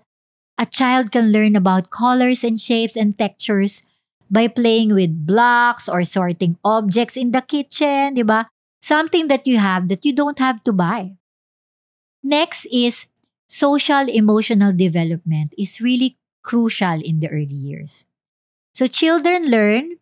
a 0.58 0.66
child 0.66 1.12
can 1.12 1.32
learn 1.32 1.56
about 1.56 1.90
colors 1.90 2.44
and 2.44 2.60
shapes 2.60 2.96
and 2.96 3.18
textures 3.18 3.84
by 4.30 4.48
playing 4.48 4.94
with 4.94 5.26
blocks 5.26 5.88
or 5.88 6.04
sorting 6.04 6.58
objects 6.64 7.16
in 7.16 7.32
the 7.32 7.42
kitchen, 7.42 8.16
di? 8.16 8.44
Something 8.82 9.28
that 9.28 9.48
you 9.48 9.58
have 9.58 9.88
that 9.90 10.06
you 10.06 10.14
don't 10.14 10.40
have 10.40 10.64
to 10.64 10.72
buy. 10.72 11.18
Next 12.24 12.66
is 12.72 13.08
social 13.48 14.08
emotional 14.10 14.74
development 14.74 15.54
is 15.58 15.82
really 15.82 16.16
crucial 16.44 17.02
in 17.02 17.20
the 17.20 17.30
early 17.30 17.56
years. 17.56 18.06
So 18.74 18.88
children 18.88 19.50
learn 19.50 19.98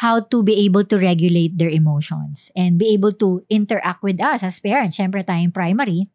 how 0.00 0.20
to 0.20 0.42
be 0.42 0.64
able 0.64 0.84
to 0.84 0.98
regulate 0.98 1.58
their 1.58 1.68
emotions 1.68 2.50
and 2.56 2.78
be 2.78 2.92
able 2.92 3.12
to 3.20 3.44
interact 3.50 4.02
with 4.02 4.20
us 4.20 4.42
as 4.42 4.60
parents. 4.60 4.96
Siyempre 4.96 5.24
tayong 5.24 5.52
primary 5.52 6.08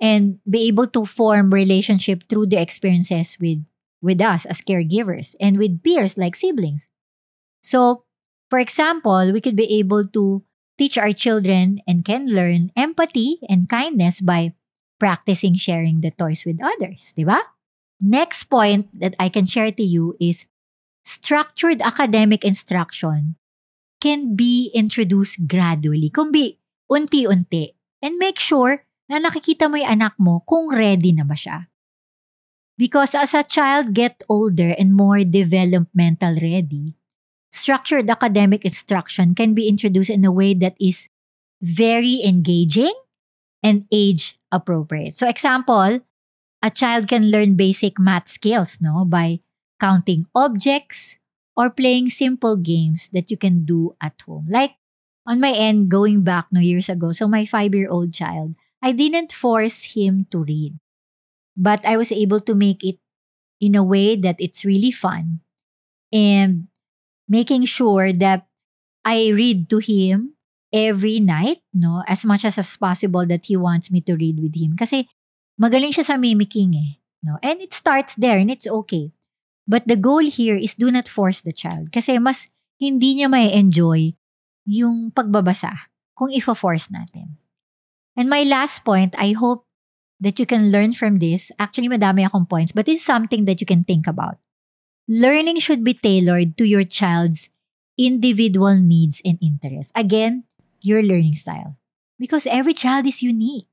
and 0.00 0.38
be 0.48 0.68
able 0.68 0.86
to 0.94 1.04
form 1.04 1.52
relationship 1.52 2.24
through 2.28 2.46
the 2.46 2.60
experiences 2.60 3.36
with 3.40 3.64
with 4.02 4.20
us 4.20 4.46
as 4.46 4.60
caregivers 4.60 5.34
and 5.40 5.58
with 5.58 5.82
peers 5.82 6.16
like 6.16 6.36
siblings. 6.36 6.88
So, 7.62 8.04
for 8.48 8.58
example, 8.60 9.32
we 9.32 9.40
could 9.40 9.56
be 9.56 9.66
able 9.80 10.06
to 10.14 10.44
teach 10.78 10.98
our 10.98 11.12
children 11.12 11.80
and 11.88 12.04
can 12.04 12.28
learn 12.30 12.70
empathy 12.76 13.40
and 13.48 13.68
kindness 13.68 14.20
by 14.20 14.54
practicing 14.98 15.54
sharing 15.54 16.00
the 16.00 16.10
toys 16.10 16.44
with 16.44 16.60
others, 16.62 17.12
di 17.16 17.24
ba? 17.24 17.40
Next 18.00 18.48
point 18.52 18.92
that 18.96 19.16
I 19.18 19.28
can 19.28 19.46
share 19.48 19.72
to 19.72 19.82
you 19.82 20.16
is 20.20 20.44
structured 21.04 21.80
academic 21.80 22.44
instruction 22.44 23.36
can 24.00 24.36
be 24.36 24.68
introduced 24.74 25.48
gradually, 25.48 26.12
kung 26.12 26.30
be 26.32 26.60
unti-unti, 26.90 27.72
and 28.04 28.20
make 28.20 28.36
sure 28.36 28.84
na 29.08 29.22
nakikita 29.22 29.70
mo 29.70 29.80
yung 29.80 29.96
anak 29.96 30.14
mo 30.20 30.44
kung 30.44 30.68
ready 30.68 31.14
na 31.14 31.24
ba 31.24 31.38
siya. 31.38 31.70
Because 32.76 33.16
as 33.16 33.32
a 33.32 33.46
child 33.46 33.96
get 33.96 34.20
older 34.28 34.76
and 34.76 34.92
more 34.92 35.24
developmental 35.24 36.36
ready, 36.36 36.92
structured 37.48 38.10
academic 38.12 38.68
instruction 38.68 39.32
can 39.32 39.56
be 39.56 39.64
introduced 39.64 40.12
in 40.12 40.28
a 40.28 40.34
way 40.34 40.52
that 40.52 40.76
is 40.76 41.08
very 41.64 42.20
engaging 42.20 42.92
and 43.66 43.82
age 43.90 44.38
appropriate. 44.54 45.18
So 45.18 45.26
example, 45.26 46.06
a 46.62 46.70
child 46.70 47.10
can 47.10 47.34
learn 47.34 47.58
basic 47.58 47.98
math 47.98 48.30
skills 48.30 48.78
no 48.78 49.02
by 49.02 49.42
counting 49.82 50.30
objects 50.38 51.18
or 51.58 51.74
playing 51.74 52.14
simple 52.14 52.54
games 52.54 53.10
that 53.10 53.26
you 53.26 53.36
can 53.36 53.66
do 53.66 53.98
at 53.98 54.14
home. 54.22 54.46
Like 54.46 54.78
on 55.26 55.42
my 55.42 55.50
end, 55.50 55.90
going 55.90 56.22
back 56.22 56.46
no 56.54 56.62
years 56.62 56.88
ago, 56.88 57.10
so 57.10 57.26
my 57.26 57.42
five-year-old 57.42 58.14
child, 58.14 58.54
I 58.78 58.92
didn't 58.92 59.34
force 59.34 59.98
him 59.98 60.30
to 60.30 60.46
read, 60.46 60.78
but 61.56 61.82
I 61.82 61.96
was 61.96 62.12
able 62.12 62.38
to 62.46 62.54
make 62.54 62.84
it 62.86 63.02
in 63.58 63.74
a 63.74 63.82
way 63.82 64.14
that 64.14 64.36
it's 64.38 64.64
really 64.64 64.92
fun 64.92 65.40
and 66.12 66.68
making 67.26 67.64
sure 67.66 68.12
that 68.12 68.46
I 69.04 69.34
read 69.34 69.68
to 69.70 69.78
him 69.78 70.35
every 70.76 71.24
night, 71.24 71.64
no? 71.72 72.04
As 72.04 72.28
much 72.28 72.44
as, 72.44 72.60
as 72.60 72.76
possible 72.76 73.24
that 73.24 73.48
he 73.48 73.56
wants 73.56 73.88
me 73.88 74.04
to 74.04 74.12
read 74.12 74.36
with 74.36 74.52
him. 74.52 74.76
Kasi 74.76 75.08
magaling 75.56 75.96
siya 75.96 76.04
sa 76.04 76.20
mimicking 76.20 76.76
eh. 76.76 77.00
No? 77.24 77.40
And 77.40 77.64
it 77.64 77.72
starts 77.72 78.12
there 78.20 78.36
and 78.36 78.52
it's 78.52 78.68
okay. 78.68 79.16
But 79.64 79.88
the 79.88 79.96
goal 79.96 80.22
here 80.22 80.54
is 80.54 80.76
do 80.76 80.92
not 80.92 81.08
force 81.08 81.40
the 81.40 81.56
child. 81.56 81.90
Kasi 81.90 82.20
mas 82.20 82.52
hindi 82.76 83.16
niya 83.16 83.32
may 83.32 83.48
enjoy 83.56 84.12
yung 84.68 85.10
pagbabasa 85.10 85.88
kung 86.12 86.28
ifo-force 86.28 86.92
natin. 86.92 87.40
And 88.16 88.28
my 88.28 88.44
last 88.44 88.84
point, 88.84 89.16
I 89.16 89.32
hope 89.32 89.64
that 90.20 90.38
you 90.38 90.46
can 90.46 90.72
learn 90.72 90.92
from 90.96 91.20
this. 91.20 91.52
Actually, 91.60 91.92
madami 91.92 92.24
akong 92.24 92.48
points, 92.48 92.72
but 92.72 92.86
this 92.86 93.00
is 93.00 93.06
something 93.06 93.44
that 93.44 93.60
you 93.60 93.66
can 93.68 93.84
think 93.84 94.06
about. 94.06 94.40
Learning 95.06 95.60
should 95.60 95.84
be 95.84 95.94
tailored 95.94 96.56
to 96.56 96.64
your 96.64 96.82
child's 96.82 97.48
individual 98.00 98.74
needs 98.80 99.20
and 99.24 99.38
interests. 99.44 99.92
Again, 99.94 100.45
your 100.80 101.02
learning 101.02 101.36
style. 101.36 101.76
Because 102.18 102.46
every 102.46 102.74
child 102.74 103.06
is 103.06 103.22
unique. 103.22 103.68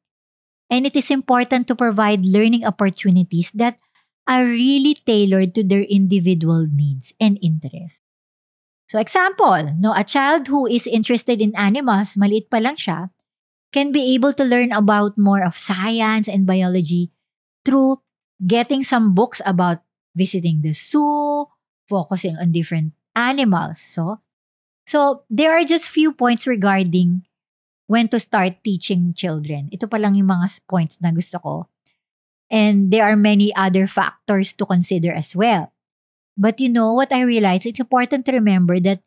And 0.70 0.86
it 0.86 0.96
is 0.96 1.12
important 1.12 1.68
to 1.68 1.76
provide 1.76 2.26
learning 2.26 2.66
opportunities 2.66 3.52
that 3.54 3.78
are 4.28 4.46
really 4.46 4.96
tailored 4.96 5.54
to 5.56 5.64
their 5.64 5.84
individual 5.84 6.68
needs 6.68 7.14
and 7.20 7.38
interests. 7.42 8.02
So 8.88 9.00
example, 9.00 9.74
no, 9.80 9.94
a 9.94 10.04
child 10.04 10.48
who 10.48 10.68
is 10.68 10.88
interested 10.88 11.42
in 11.42 11.56
animals, 11.56 12.16
maliit 12.16 12.50
pa 12.50 12.62
lang 12.62 12.78
siya, 12.78 13.10
can 13.74 13.92
be 13.92 14.14
able 14.14 14.34
to 14.38 14.46
learn 14.46 14.72
about 14.72 15.18
more 15.18 15.42
of 15.42 15.58
science 15.58 16.30
and 16.30 16.46
biology 16.46 17.10
through 17.66 18.06
getting 18.46 18.84
some 18.86 19.18
books 19.18 19.42
about 19.46 19.82
visiting 20.16 20.62
the 20.62 20.74
zoo, 20.78 21.50
focusing 21.90 22.38
on 22.38 22.54
different 22.54 22.94
animals. 23.16 23.82
So, 23.82 24.22
so 24.86 25.24
there 25.30 25.52
are 25.52 25.64
just 25.64 25.90
few 25.90 26.14
points 26.14 26.48
regarding 26.48 27.24
when 27.88 28.08
to 28.10 28.20
start 28.20 28.64
teaching 28.64 29.14
children. 29.14 29.70
Ito 29.72 29.88
pa 29.88 29.98
lang 29.98 30.16
yung 30.16 30.32
mga 30.32 30.64
points 30.70 30.98
na 31.02 31.12
gusto 31.12 31.40
ko. 31.40 31.56
And 32.54 32.92
there 32.94 33.04
are 33.04 33.18
many 33.18 33.54
other 33.56 33.88
factors 33.88 34.54
to 34.62 34.66
consider 34.66 35.12
as 35.12 35.36
well. 35.36 35.74
But 36.38 36.60
you 36.60 36.70
know 36.70 36.94
what 36.94 37.12
I 37.12 37.22
realize? 37.22 37.66
It's 37.66 37.82
important 37.82 38.26
to 38.26 38.34
remember 38.34 38.80
that 38.82 39.02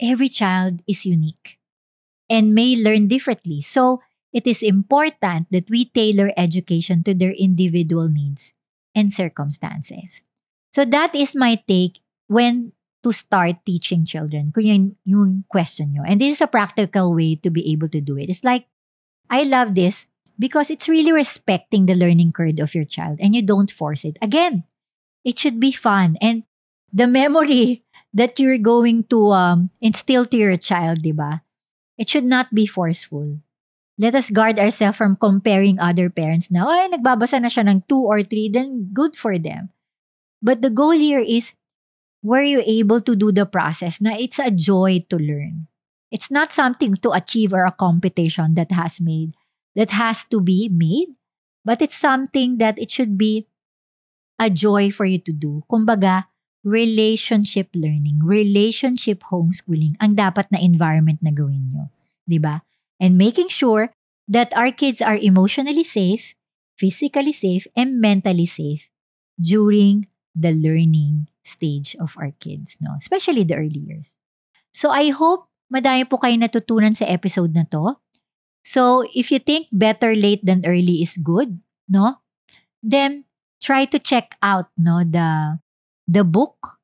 every 0.00 0.28
child 0.28 0.82
is 0.86 1.06
unique 1.06 1.58
and 2.30 2.54
may 2.54 2.74
learn 2.74 3.06
differently. 3.06 3.60
So, 3.60 4.02
it 4.32 4.46
is 4.46 4.62
important 4.62 5.52
that 5.52 5.68
we 5.68 5.92
tailor 5.92 6.32
education 6.36 7.04
to 7.04 7.14
their 7.14 7.36
individual 7.36 8.08
needs 8.08 8.52
and 8.96 9.12
circumstances. 9.12 10.22
So 10.72 10.84
that 10.88 11.14
is 11.14 11.36
my 11.36 11.60
take 11.68 12.00
when 12.28 12.72
to 13.02 13.12
start 13.12 13.62
teaching 13.66 14.06
children. 14.06 14.50
Kung 14.54 14.64
yun 14.64 14.82
yung 15.04 15.44
question 15.50 15.92
nyo. 15.92 16.02
And 16.06 16.20
this 16.20 16.38
is 16.38 16.42
a 16.42 16.50
practical 16.50 17.14
way 17.14 17.36
to 17.42 17.50
be 17.50 17.70
able 17.72 17.88
to 17.90 18.00
do 18.00 18.16
it. 18.16 18.30
It's 18.30 18.46
like, 18.46 18.66
I 19.28 19.42
love 19.42 19.74
this 19.74 20.06
because 20.38 20.70
it's 20.70 20.88
really 20.88 21.12
respecting 21.12 21.86
the 21.86 21.98
learning 21.98 22.32
curve 22.32 22.58
of 22.60 22.74
your 22.74 22.84
child 22.84 23.18
and 23.20 23.34
you 23.34 23.42
don't 23.42 23.70
force 23.70 24.04
it. 24.04 24.16
Again, 24.22 24.64
it 25.24 25.38
should 25.38 25.58
be 25.58 25.72
fun. 25.72 26.16
And 26.20 26.44
the 26.92 27.06
memory 27.06 27.84
that 28.14 28.38
you're 28.38 28.60
going 28.60 29.04
to 29.08 29.32
um, 29.32 29.70
instill 29.80 30.26
to 30.26 30.36
your 30.36 30.56
child, 30.56 31.02
di 31.02 31.12
ba? 31.12 31.42
It 31.96 32.08
should 32.08 32.26
not 32.26 32.54
be 32.54 32.66
forceful. 32.66 33.40
Let 33.98 34.14
us 34.14 34.30
guard 34.30 34.58
ourselves 34.58 34.96
from 34.96 35.16
comparing 35.16 35.78
other 35.78 36.10
parents 36.10 36.50
na, 36.50 36.66
ay, 36.66 36.88
nagbabasa 36.90 37.40
na 37.40 37.48
siya 37.48 37.68
ng 37.68 37.84
2 37.86 37.94
or 37.94 38.20
3, 38.24 38.50
then 38.50 38.90
good 38.92 39.16
for 39.16 39.38
them. 39.38 39.70
But 40.42 40.60
the 40.60 40.72
goal 40.72 40.96
here 40.96 41.22
is, 41.22 41.52
were 42.22 42.42
you 42.42 42.62
able 42.64 43.02
to 43.02 43.14
do 43.18 43.30
the 43.34 43.44
process 43.44 44.00
na 44.00 44.14
it's 44.14 44.38
a 44.38 44.50
joy 44.50 45.04
to 45.10 45.18
learn? 45.18 45.66
It's 46.12 46.30
not 46.30 46.52
something 46.52 46.96
to 47.02 47.10
achieve 47.12 47.52
or 47.52 47.64
a 47.64 47.74
competition 47.74 48.54
that 48.54 48.70
has 48.70 49.00
made, 49.00 49.34
that 49.74 49.90
has 49.90 50.24
to 50.30 50.40
be 50.40 50.68
made, 50.70 51.16
but 51.64 51.82
it's 51.82 51.96
something 51.96 52.58
that 52.58 52.78
it 52.78 52.90
should 52.90 53.16
be 53.16 53.48
a 54.38 54.50
joy 54.50 54.90
for 54.90 55.04
you 55.04 55.18
to 55.18 55.32
do. 55.32 55.64
Kumbaga, 55.70 56.28
relationship 56.62 57.72
learning, 57.74 58.20
relationship 58.22 59.24
homeschooling 59.32 59.98
ang 59.98 60.14
dapat 60.14 60.46
na 60.52 60.62
environment 60.62 61.18
na 61.24 61.34
gawin 61.34 61.74
nyo. 61.74 61.90
ba? 61.90 62.28
Diba? 62.28 62.56
and 63.02 63.18
making 63.18 63.50
sure 63.50 63.90
that 64.30 64.54
our 64.54 64.70
kids 64.70 65.02
are 65.02 65.18
emotionally 65.18 65.82
safe, 65.82 66.38
physically 66.78 67.34
safe, 67.34 67.66
and 67.74 67.98
mentally 67.98 68.46
safe 68.46 68.86
during 69.42 70.06
the 70.30 70.54
learning 70.54 71.26
stage 71.42 71.94
of 72.00 72.14
our 72.18 72.32
kids, 72.40 72.76
no? 72.80 72.94
Especially 72.98 73.44
the 73.44 73.56
early 73.58 73.82
years. 73.82 74.14
So 74.72 74.90
I 74.90 75.10
hope 75.10 75.50
madami 75.68 76.08
po 76.08 76.18
kayo 76.18 76.38
natutunan 76.38 76.96
sa 76.96 77.06
episode 77.06 77.52
na 77.52 77.68
to. 77.70 77.98
So 78.62 79.02
if 79.12 79.34
you 79.34 79.42
think 79.42 79.68
better 79.74 80.14
late 80.14 80.46
than 80.46 80.62
early 80.64 81.02
is 81.02 81.18
good, 81.18 81.58
no? 81.90 82.22
Then 82.82 83.26
try 83.62 83.86
to 83.90 83.98
check 83.98 84.38
out 84.42 84.70
no 84.78 85.02
the 85.06 85.58
the 86.06 86.26
book 86.26 86.82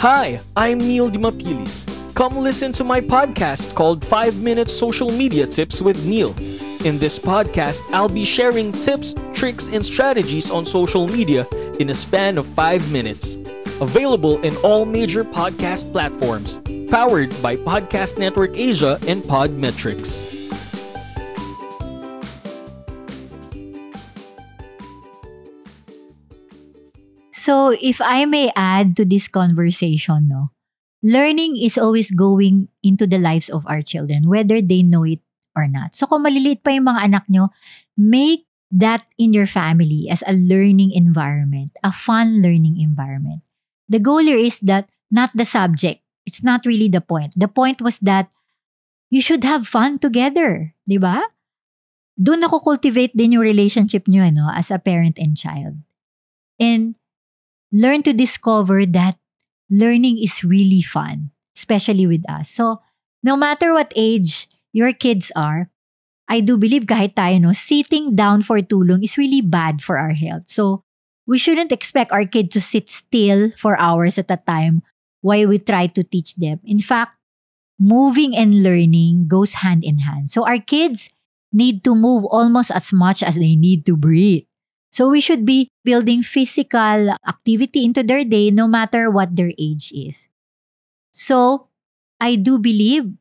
Hi, 0.00 0.40
I'm 0.56 0.78
Neil 0.78 1.10
Dimapilis. 1.10 1.84
Come 2.14 2.38
listen 2.38 2.72
to 2.72 2.84
my 2.84 3.02
podcast 3.02 3.74
called 3.74 4.02
5 4.02 4.40
Minutes 4.40 4.72
Social 4.72 5.12
Media 5.12 5.46
Tips 5.46 5.82
with 5.82 6.06
Neil. 6.06 6.32
In 6.80 6.96
this 6.96 7.18
podcast, 7.20 7.84
I'll 7.92 8.08
be 8.08 8.24
sharing 8.24 8.72
tips, 8.72 9.12
tricks, 9.36 9.68
and 9.68 9.84
strategies 9.84 10.48
on 10.48 10.64
social 10.64 11.04
media 11.04 11.44
in 11.76 11.92
a 11.92 11.94
span 11.94 12.40
of 12.40 12.48
5 12.48 12.88
minutes. 12.88 13.36
Available 13.84 14.40
in 14.40 14.56
all 14.64 14.88
major 14.88 15.20
podcast 15.20 15.92
platforms. 15.92 16.56
Powered 16.88 17.36
by 17.44 17.60
Podcast 17.60 18.16
Network 18.16 18.56
Asia 18.56 18.96
and 19.04 19.20
Podmetrics. 19.20 20.32
So, 27.28 27.76
if 27.76 28.00
I 28.00 28.24
may 28.24 28.52
add 28.56 28.96
to 28.96 29.04
this 29.04 29.28
conversation, 29.28 30.32
no, 30.32 30.48
learning 31.04 31.60
is 31.60 31.76
always 31.76 32.10
going 32.10 32.72
into 32.82 33.06
the 33.06 33.20
lives 33.20 33.52
of 33.52 33.68
our 33.68 33.82
children, 33.84 34.32
whether 34.32 34.64
they 34.64 34.80
know 34.80 35.04
it 35.04 35.20
or 35.56 35.66
not. 35.66 35.94
So, 35.94 36.06
kung 36.06 36.22
maliliit 36.22 36.62
pa 36.62 36.70
yung 36.70 36.86
mga 36.86 37.04
anak 37.10 37.24
nyo, 37.28 37.50
make 37.96 38.46
that 38.70 39.06
in 39.18 39.34
your 39.34 39.50
family 39.50 40.06
as 40.10 40.22
a 40.26 40.32
learning 40.32 40.94
environment, 40.94 41.74
a 41.82 41.90
fun 41.90 42.40
learning 42.40 42.78
environment. 42.78 43.42
The 43.90 43.98
goal 43.98 44.22
here 44.22 44.38
is 44.38 44.62
that 44.62 44.88
not 45.10 45.34
the 45.34 45.44
subject. 45.44 46.06
It's 46.24 46.42
not 46.42 46.62
really 46.64 46.86
the 46.86 47.02
point. 47.02 47.34
The 47.34 47.50
point 47.50 47.82
was 47.82 47.98
that 48.06 48.30
you 49.10 49.20
should 49.20 49.42
have 49.42 49.66
fun 49.66 49.98
together, 49.98 50.74
di 50.86 51.02
ba? 51.02 51.18
Doon 52.14 52.46
ako 52.46 52.62
cultivate 52.62 53.16
din 53.18 53.34
yung 53.34 53.42
relationship 53.42 54.06
nyo 54.06 54.30
no, 54.30 54.46
as 54.54 54.70
a 54.70 54.78
parent 54.78 55.18
and 55.18 55.34
child. 55.34 55.82
And 56.62 56.94
learn 57.74 58.06
to 58.06 58.14
discover 58.14 58.86
that 58.94 59.18
learning 59.66 60.22
is 60.22 60.46
really 60.46 60.82
fun, 60.82 61.34
especially 61.56 62.06
with 62.06 62.22
us. 62.30 62.50
So, 62.50 62.82
no 63.26 63.34
matter 63.34 63.74
what 63.74 63.90
age 63.96 64.46
your 64.72 64.92
kids 64.92 65.32
are, 65.36 65.70
I 66.28 66.40
do 66.40 66.56
believe 66.56 66.86
kahit 66.86 67.14
tayo, 67.14 67.40
no, 67.40 67.52
sitting 67.52 68.14
down 68.14 68.42
for 68.42 68.62
too 68.62 68.82
long 68.82 69.02
is 69.02 69.18
really 69.18 69.42
bad 69.42 69.82
for 69.82 69.98
our 69.98 70.14
health. 70.14 70.46
So, 70.46 70.84
we 71.26 71.38
shouldn't 71.38 71.72
expect 71.72 72.12
our 72.12 72.26
kid 72.26 72.50
to 72.52 72.60
sit 72.60 72.90
still 72.90 73.50
for 73.58 73.78
hours 73.78 74.18
at 74.18 74.30
a 74.30 74.38
time 74.38 74.82
while 75.20 75.48
we 75.48 75.58
try 75.58 75.86
to 75.86 76.02
teach 76.02 76.34
them. 76.36 76.60
In 76.64 76.78
fact, 76.78 77.18
moving 77.78 78.36
and 78.36 78.62
learning 78.62 79.26
goes 79.28 79.62
hand 79.62 79.82
in 79.84 80.00
hand. 80.06 80.30
So, 80.30 80.46
our 80.46 80.58
kids 80.58 81.10
need 81.52 81.82
to 81.84 81.94
move 81.94 82.24
almost 82.30 82.70
as 82.70 82.92
much 82.92 83.22
as 83.22 83.34
they 83.34 83.56
need 83.56 83.84
to 83.86 83.96
breathe. 83.96 84.44
So 84.90 85.08
we 85.08 85.20
should 85.20 85.46
be 85.46 85.70
building 85.84 86.22
physical 86.22 87.14
activity 87.26 87.84
into 87.84 88.02
their 88.02 88.24
day 88.24 88.50
no 88.50 88.66
matter 88.66 89.10
what 89.10 89.36
their 89.36 89.52
age 89.58 89.92
is. 89.94 90.28
So 91.12 91.68
I 92.18 92.34
do 92.36 92.58
believe 92.58 93.14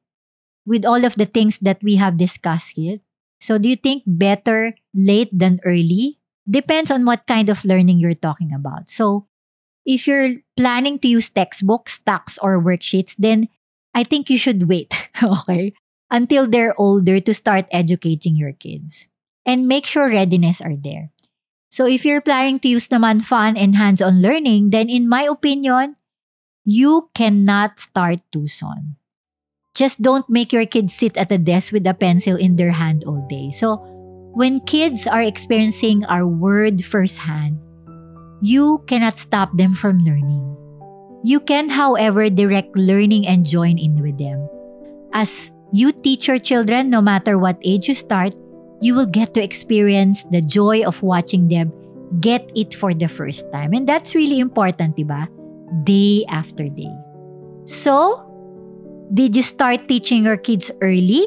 with 0.69 0.85
all 0.85 1.03
of 1.05 1.17
the 1.17 1.25
things 1.25 1.57
that 1.65 1.81
we 1.81 1.97
have 1.97 2.21
discussed 2.21 2.77
here. 2.77 3.01
So 3.41 3.57
do 3.57 3.69
you 3.69 3.75
think 3.75 4.03
better 4.05 4.75
late 4.93 5.33
than 5.33 5.59
early? 5.65 6.19
Depends 6.49 6.91
on 6.91 7.05
what 7.05 7.25
kind 7.27 7.49
of 7.49 7.65
learning 7.65 7.99
you're 7.99 8.17
talking 8.17 8.53
about. 8.53 8.89
So 8.89 9.25
if 9.85 10.07
you're 10.07 10.41
planning 10.57 10.99
to 10.99 11.07
use 11.07 11.29
textbooks, 11.29 11.93
stacks, 11.93 12.37
or 12.39 12.61
worksheets, 12.61 13.15
then 13.17 13.49
I 13.93 14.03
think 14.03 14.29
you 14.29 14.37
should 14.37 14.69
wait, 14.69 14.93
okay, 15.23 15.73
until 16.11 16.47
they're 16.47 16.79
older 16.79 17.19
to 17.21 17.33
start 17.33 17.65
educating 17.71 18.35
your 18.35 18.53
kids. 18.53 19.05
and 19.49 19.65
make 19.65 19.87
sure 19.89 20.09
readiness 20.13 20.61
are 20.61 20.77
there. 20.77 21.09
So 21.71 21.87
if 21.89 22.05
you're 22.05 22.21
planning 22.21 22.59
to 22.61 22.69
use 22.69 22.87
naman 22.89 23.25
fun 23.25 23.57
and 23.57 23.73
hands-on 23.73 24.21
learning, 24.21 24.69
then 24.69 24.89
in 24.89 25.09
my 25.09 25.25
opinion, 25.25 25.97
you 26.65 27.09
cannot 27.15 27.79
start 27.79 28.21
too 28.31 28.47
soon. 28.47 28.97
Just 29.79 30.03
don't 30.03 30.27
make 30.27 30.51
your 30.51 30.67
kids 30.67 30.91
sit 30.91 31.15
at 31.15 31.31
a 31.31 31.39
desk 31.39 31.71
with 31.71 31.87
a 31.87 31.95
pencil 31.95 32.35
in 32.35 32.59
their 32.59 32.75
hand 32.75 33.07
all 33.07 33.23
day. 33.31 33.47
So 33.55 33.79
when 34.35 34.59
kids 34.67 35.07
are 35.07 35.23
experiencing 35.23 36.03
our 36.11 36.27
word 36.27 36.83
firsthand, 36.83 37.55
you 38.43 38.83
cannot 38.91 39.23
stop 39.23 39.55
them 39.55 39.71
from 39.71 40.03
learning. 40.03 40.43
You 41.23 41.39
can, 41.39 41.71
however, 41.71 42.29
direct 42.29 42.75
learning 42.75 43.23
and 43.23 43.47
join 43.47 43.79
in 43.79 44.03
with 44.03 44.19
them. 44.19 44.43
As 45.15 45.51
you 45.71 45.95
teach 45.95 46.27
your 46.27 46.39
children, 46.39 46.89
no 46.89 46.99
matter 46.99 47.39
what 47.39 47.55
age 47.63 47.87
you 47.87 47.95
start, 47.95 48.35
you 48.83 48.93
will 48.93 49.07
get 49.07 49.33
to 49.35 49.43
experience 49.43 50.27
the 50.27 50.41
joy 50.43 50.83
of 50.83 51.01
watching 51.01 51.47
them 51.47 51.71
get 52.19 52.51
it 52.55 52.75
for 52.75 52.93
the 52.93 53.07
first 53.07 53.47
time. 53.53 53.71
And 53.71 53.87
that's 53.87 54.15
really 54.15 54.39
important, 54.39 54.97
diba? 54.97 55.31
Day 55.85 56.25
after 56.27 56.67
day. 56.67 56.91
So, 57.63 58.28
did 59.13 59.35
you 59.35 59.43
start 59.43 59.87
teaching 59.87 60.23
your 60.23 60.37
kids 60.37 60.71
early 60.81 61.25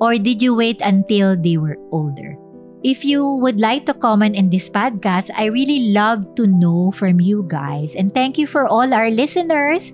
or 0.00 0.18
did 0.18 0.42
you 0.42 0.54
wait 0.54 0.80
until 0.80 1.36
they 1.36 1.56
were 1.56 1.78
older? 1.90 2.36
If 2.84 3.04
you 3.04 3.24
would 3.40 3.60
like 3.60 3.86
to 3.86 3.94
comment 3.94 4.36
in 4.36 4.50
this 4.50 4.68
podcast, 4.68 5.30
I 5.34 5.46
really 5.46 5.92
love 5.92 6.34
to 6.36 6.46
know 6.46 6.92
from 6.92 7.20
you 7.20 7.46
guys. 7.48 7.94
And 7.94 8.12
thank 8.12 8.36
you 8.36 8.46
for 8.46 8.68
all 8.68 8.92
our 8.92 9.08
listeners 9.08 9.92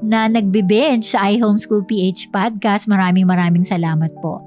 na 0.00 0.32
nagbe-binge 0.32 1.04
sa 1.04 1.28
iHomeschool 1.28 1.84
PH 1.84 2.32
podcast. 2.32 2.88
Maraming 2.88 3.28
maraming 3.28 3.68
salamat 3.68 4.16
po. 4.24 4.40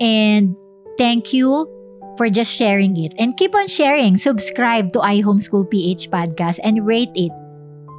And 0.00 0.56
Thank 1.00 1.32
you 1.32 1.64
for 2.20 2.28
just 2.28 2.52
sharing 2.52 2.92
it. 3.00 3.16
And 3.16 3.32
keep 3.34 3.56
on 3.56 3.72
sharing. 3.72 4.20
Subscribe 4.20 4.92
to 4.92 5.00
iHomeschool 5.00 5.72
PH 5.72 6.12
podcast 6.12 6.60
and 6.62 6.84
rate 6.84 7.16
it. 7.16 7.32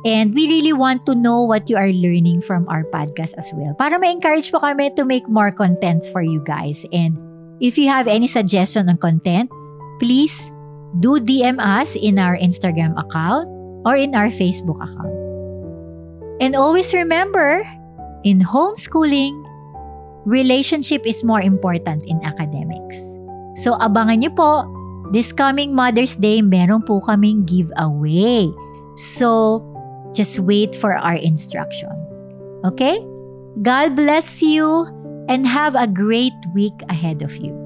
And 0.02 0.34
we 0.34 0.50
really 0.50 0.74
want 0.74 1.06
to 1.06 1.14
know 1.14 1.46
what 1.46 1.70
you 1.70 1.78
are 1.78 1.94
learning 1.94 2.42
from 2.42 2.66
our 2.70 2.84
podcast 2.90 3.38
as 3.38 3.54
well. 3.54 3.78
Para 3.78 4.02
ma-encourage 4.02 4.50
po 4.50 4.58
kami 4.58 4.90
to 4.98 5.06
make 5.06 5.30
more 5.30 5.54
contents 5.54 6.10
for 6.10 6.26
you 6.26 6.42
guys. 6.42 6.82
And 6.90 7.18
if 7.62 7.78
you 7.78 7.86
have 7.94 8.10
any 8.10 8.26
suggestion 8.26 8.90
on 8.90 8.98
content, 8.98 9.54
please 10.02 10.50
do 11.00 11.22
DM 11.22 11.62
us 11.62 11.94
in 11.94 12.18
our 12.18 12.34
Instagram 12.34 12.98
account 12.98 13.46
or 13.86 13.94
in 13.94 14.18
our 14.18 14.34
Facebook 14.34 14.82
account. 14.82 15.14
And 16.42 16.58
always 16.58 16.90
remember, 16.98 17.62
in 18.26 18.42
homeschooling, 18.42 19.38
relationship 20.26 21.06
is 21.06 21.24
more 21.24 21.42
important 21.42 22.02
in 22.10 22.18
academics. 22.26 22.98
So 23.62 23.78
abangan 23.78 24.26
niyo 24.26 24.34
po, 24.34 24.66
this 25.14 25.30
coming 25.30 25.78
Mother's 25.78 26.18
Day, 26.18 26.42
meron 26.42 26.82
po 26.82 27.06
kaming 27.06 27.46
giveaway. 27.46 28.50
So, 28.98 29.62
just 30.14 30.40
wait 30.40 30.76
for 30.76 30.94
our 30.94 31.16
instruction. 31.16 31.90
Okay? 32.66 33.00
God 33.62 33.96
bless 33.96 34.42
you 34.42 34.88
and 35.28 35.48
have 35.48 35.76
a 35.76 35.88
great 35.88 36.34
week 36.54 36.76
ahead 36.90 37.22
of 37.22 37.36
you. 37.38 37.58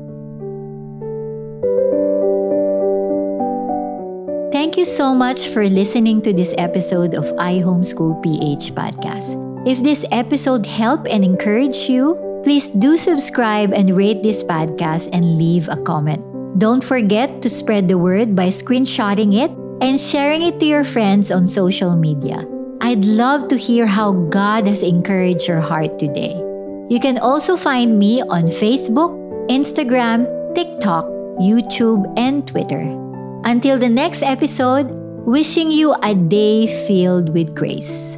Thank 4.52 4.78
you 4.78 4.86
so 4.86 5.14
much 5.14 5.48
for 5.50 5.68
listening 5.68 6.22
to 6.22 6.32
this 6.32 6.54
episode 6.58 7.14
of 7.14 7.26
iHomeschool 7.36 8.24
PH 8.24 8.74
podcast. 8.74 9.36
If 9.68 9.84
this 9.84 10.06
episode 10.12 10.66
helped 10.66 11.08
and 11.08 11.26
encouraged 11.26 11.90
you, 11.90 12.26
Please 12.46 12.70
do 12.70 12.96
subscribe 12.96 13.74
and 13.74 13.98
rate 13.98 14.22
this 14.22 14.44
podcast 14.44 15.10
and 15.12 15.36
leave 15.36 15.68
a 15.68 15.82
comment. 15.82 16.22
Don't 16.62 16.84
forget 16.84 17.42
to 17.42 17.50
spread 17.50 17.90
the 17.90 17.98
word 17.98 18.36
by 18.36 18.54
screenshotting 18.54 19.34
it 19.34 19.50
and 19.86 20.02
sharing 20.02 20.42
it 20.42 20.60
to 20.60 20.66
your 20.66 20.84
friends 20.84 21.30
on 21.30 21.48
social 21.48 21.96
media. 21.96 22.42
I'd 22.82 23.06
love 23.06 23.48
to 23.50 23.56
hear 23.56 23.86
how 23.86 24.14
God 24.34 24.66
has 24.66 24.82
encouraged 24.82 25.48
your 25.48 25.62
heart 25.62 26.00
today. 26.00 26.34
You 26.90 26.98
can 27.00 27.20
also 27.20 27.56
find 27.56 28.00
me 28.00 28.22
on 28.24 28.50
Facebook, 28.50 29.14
Instagram, 29.46 30.26
TikTok, 30.58 31.06
YouTube, 31.38 32.02
and 32.18 32.48
Twitter. 32.48 32.82
Until 33.46 33.78
the 33.78 33.90
next 33.90 34.24
episode, 34.24 34.90
wishing 35.30 35.70
you 35.70 35.94
a 36.02 36.16
day 36.16 36.66
filled 36.88 37.30
with 37.30 37.54
grace. 37.54 38.18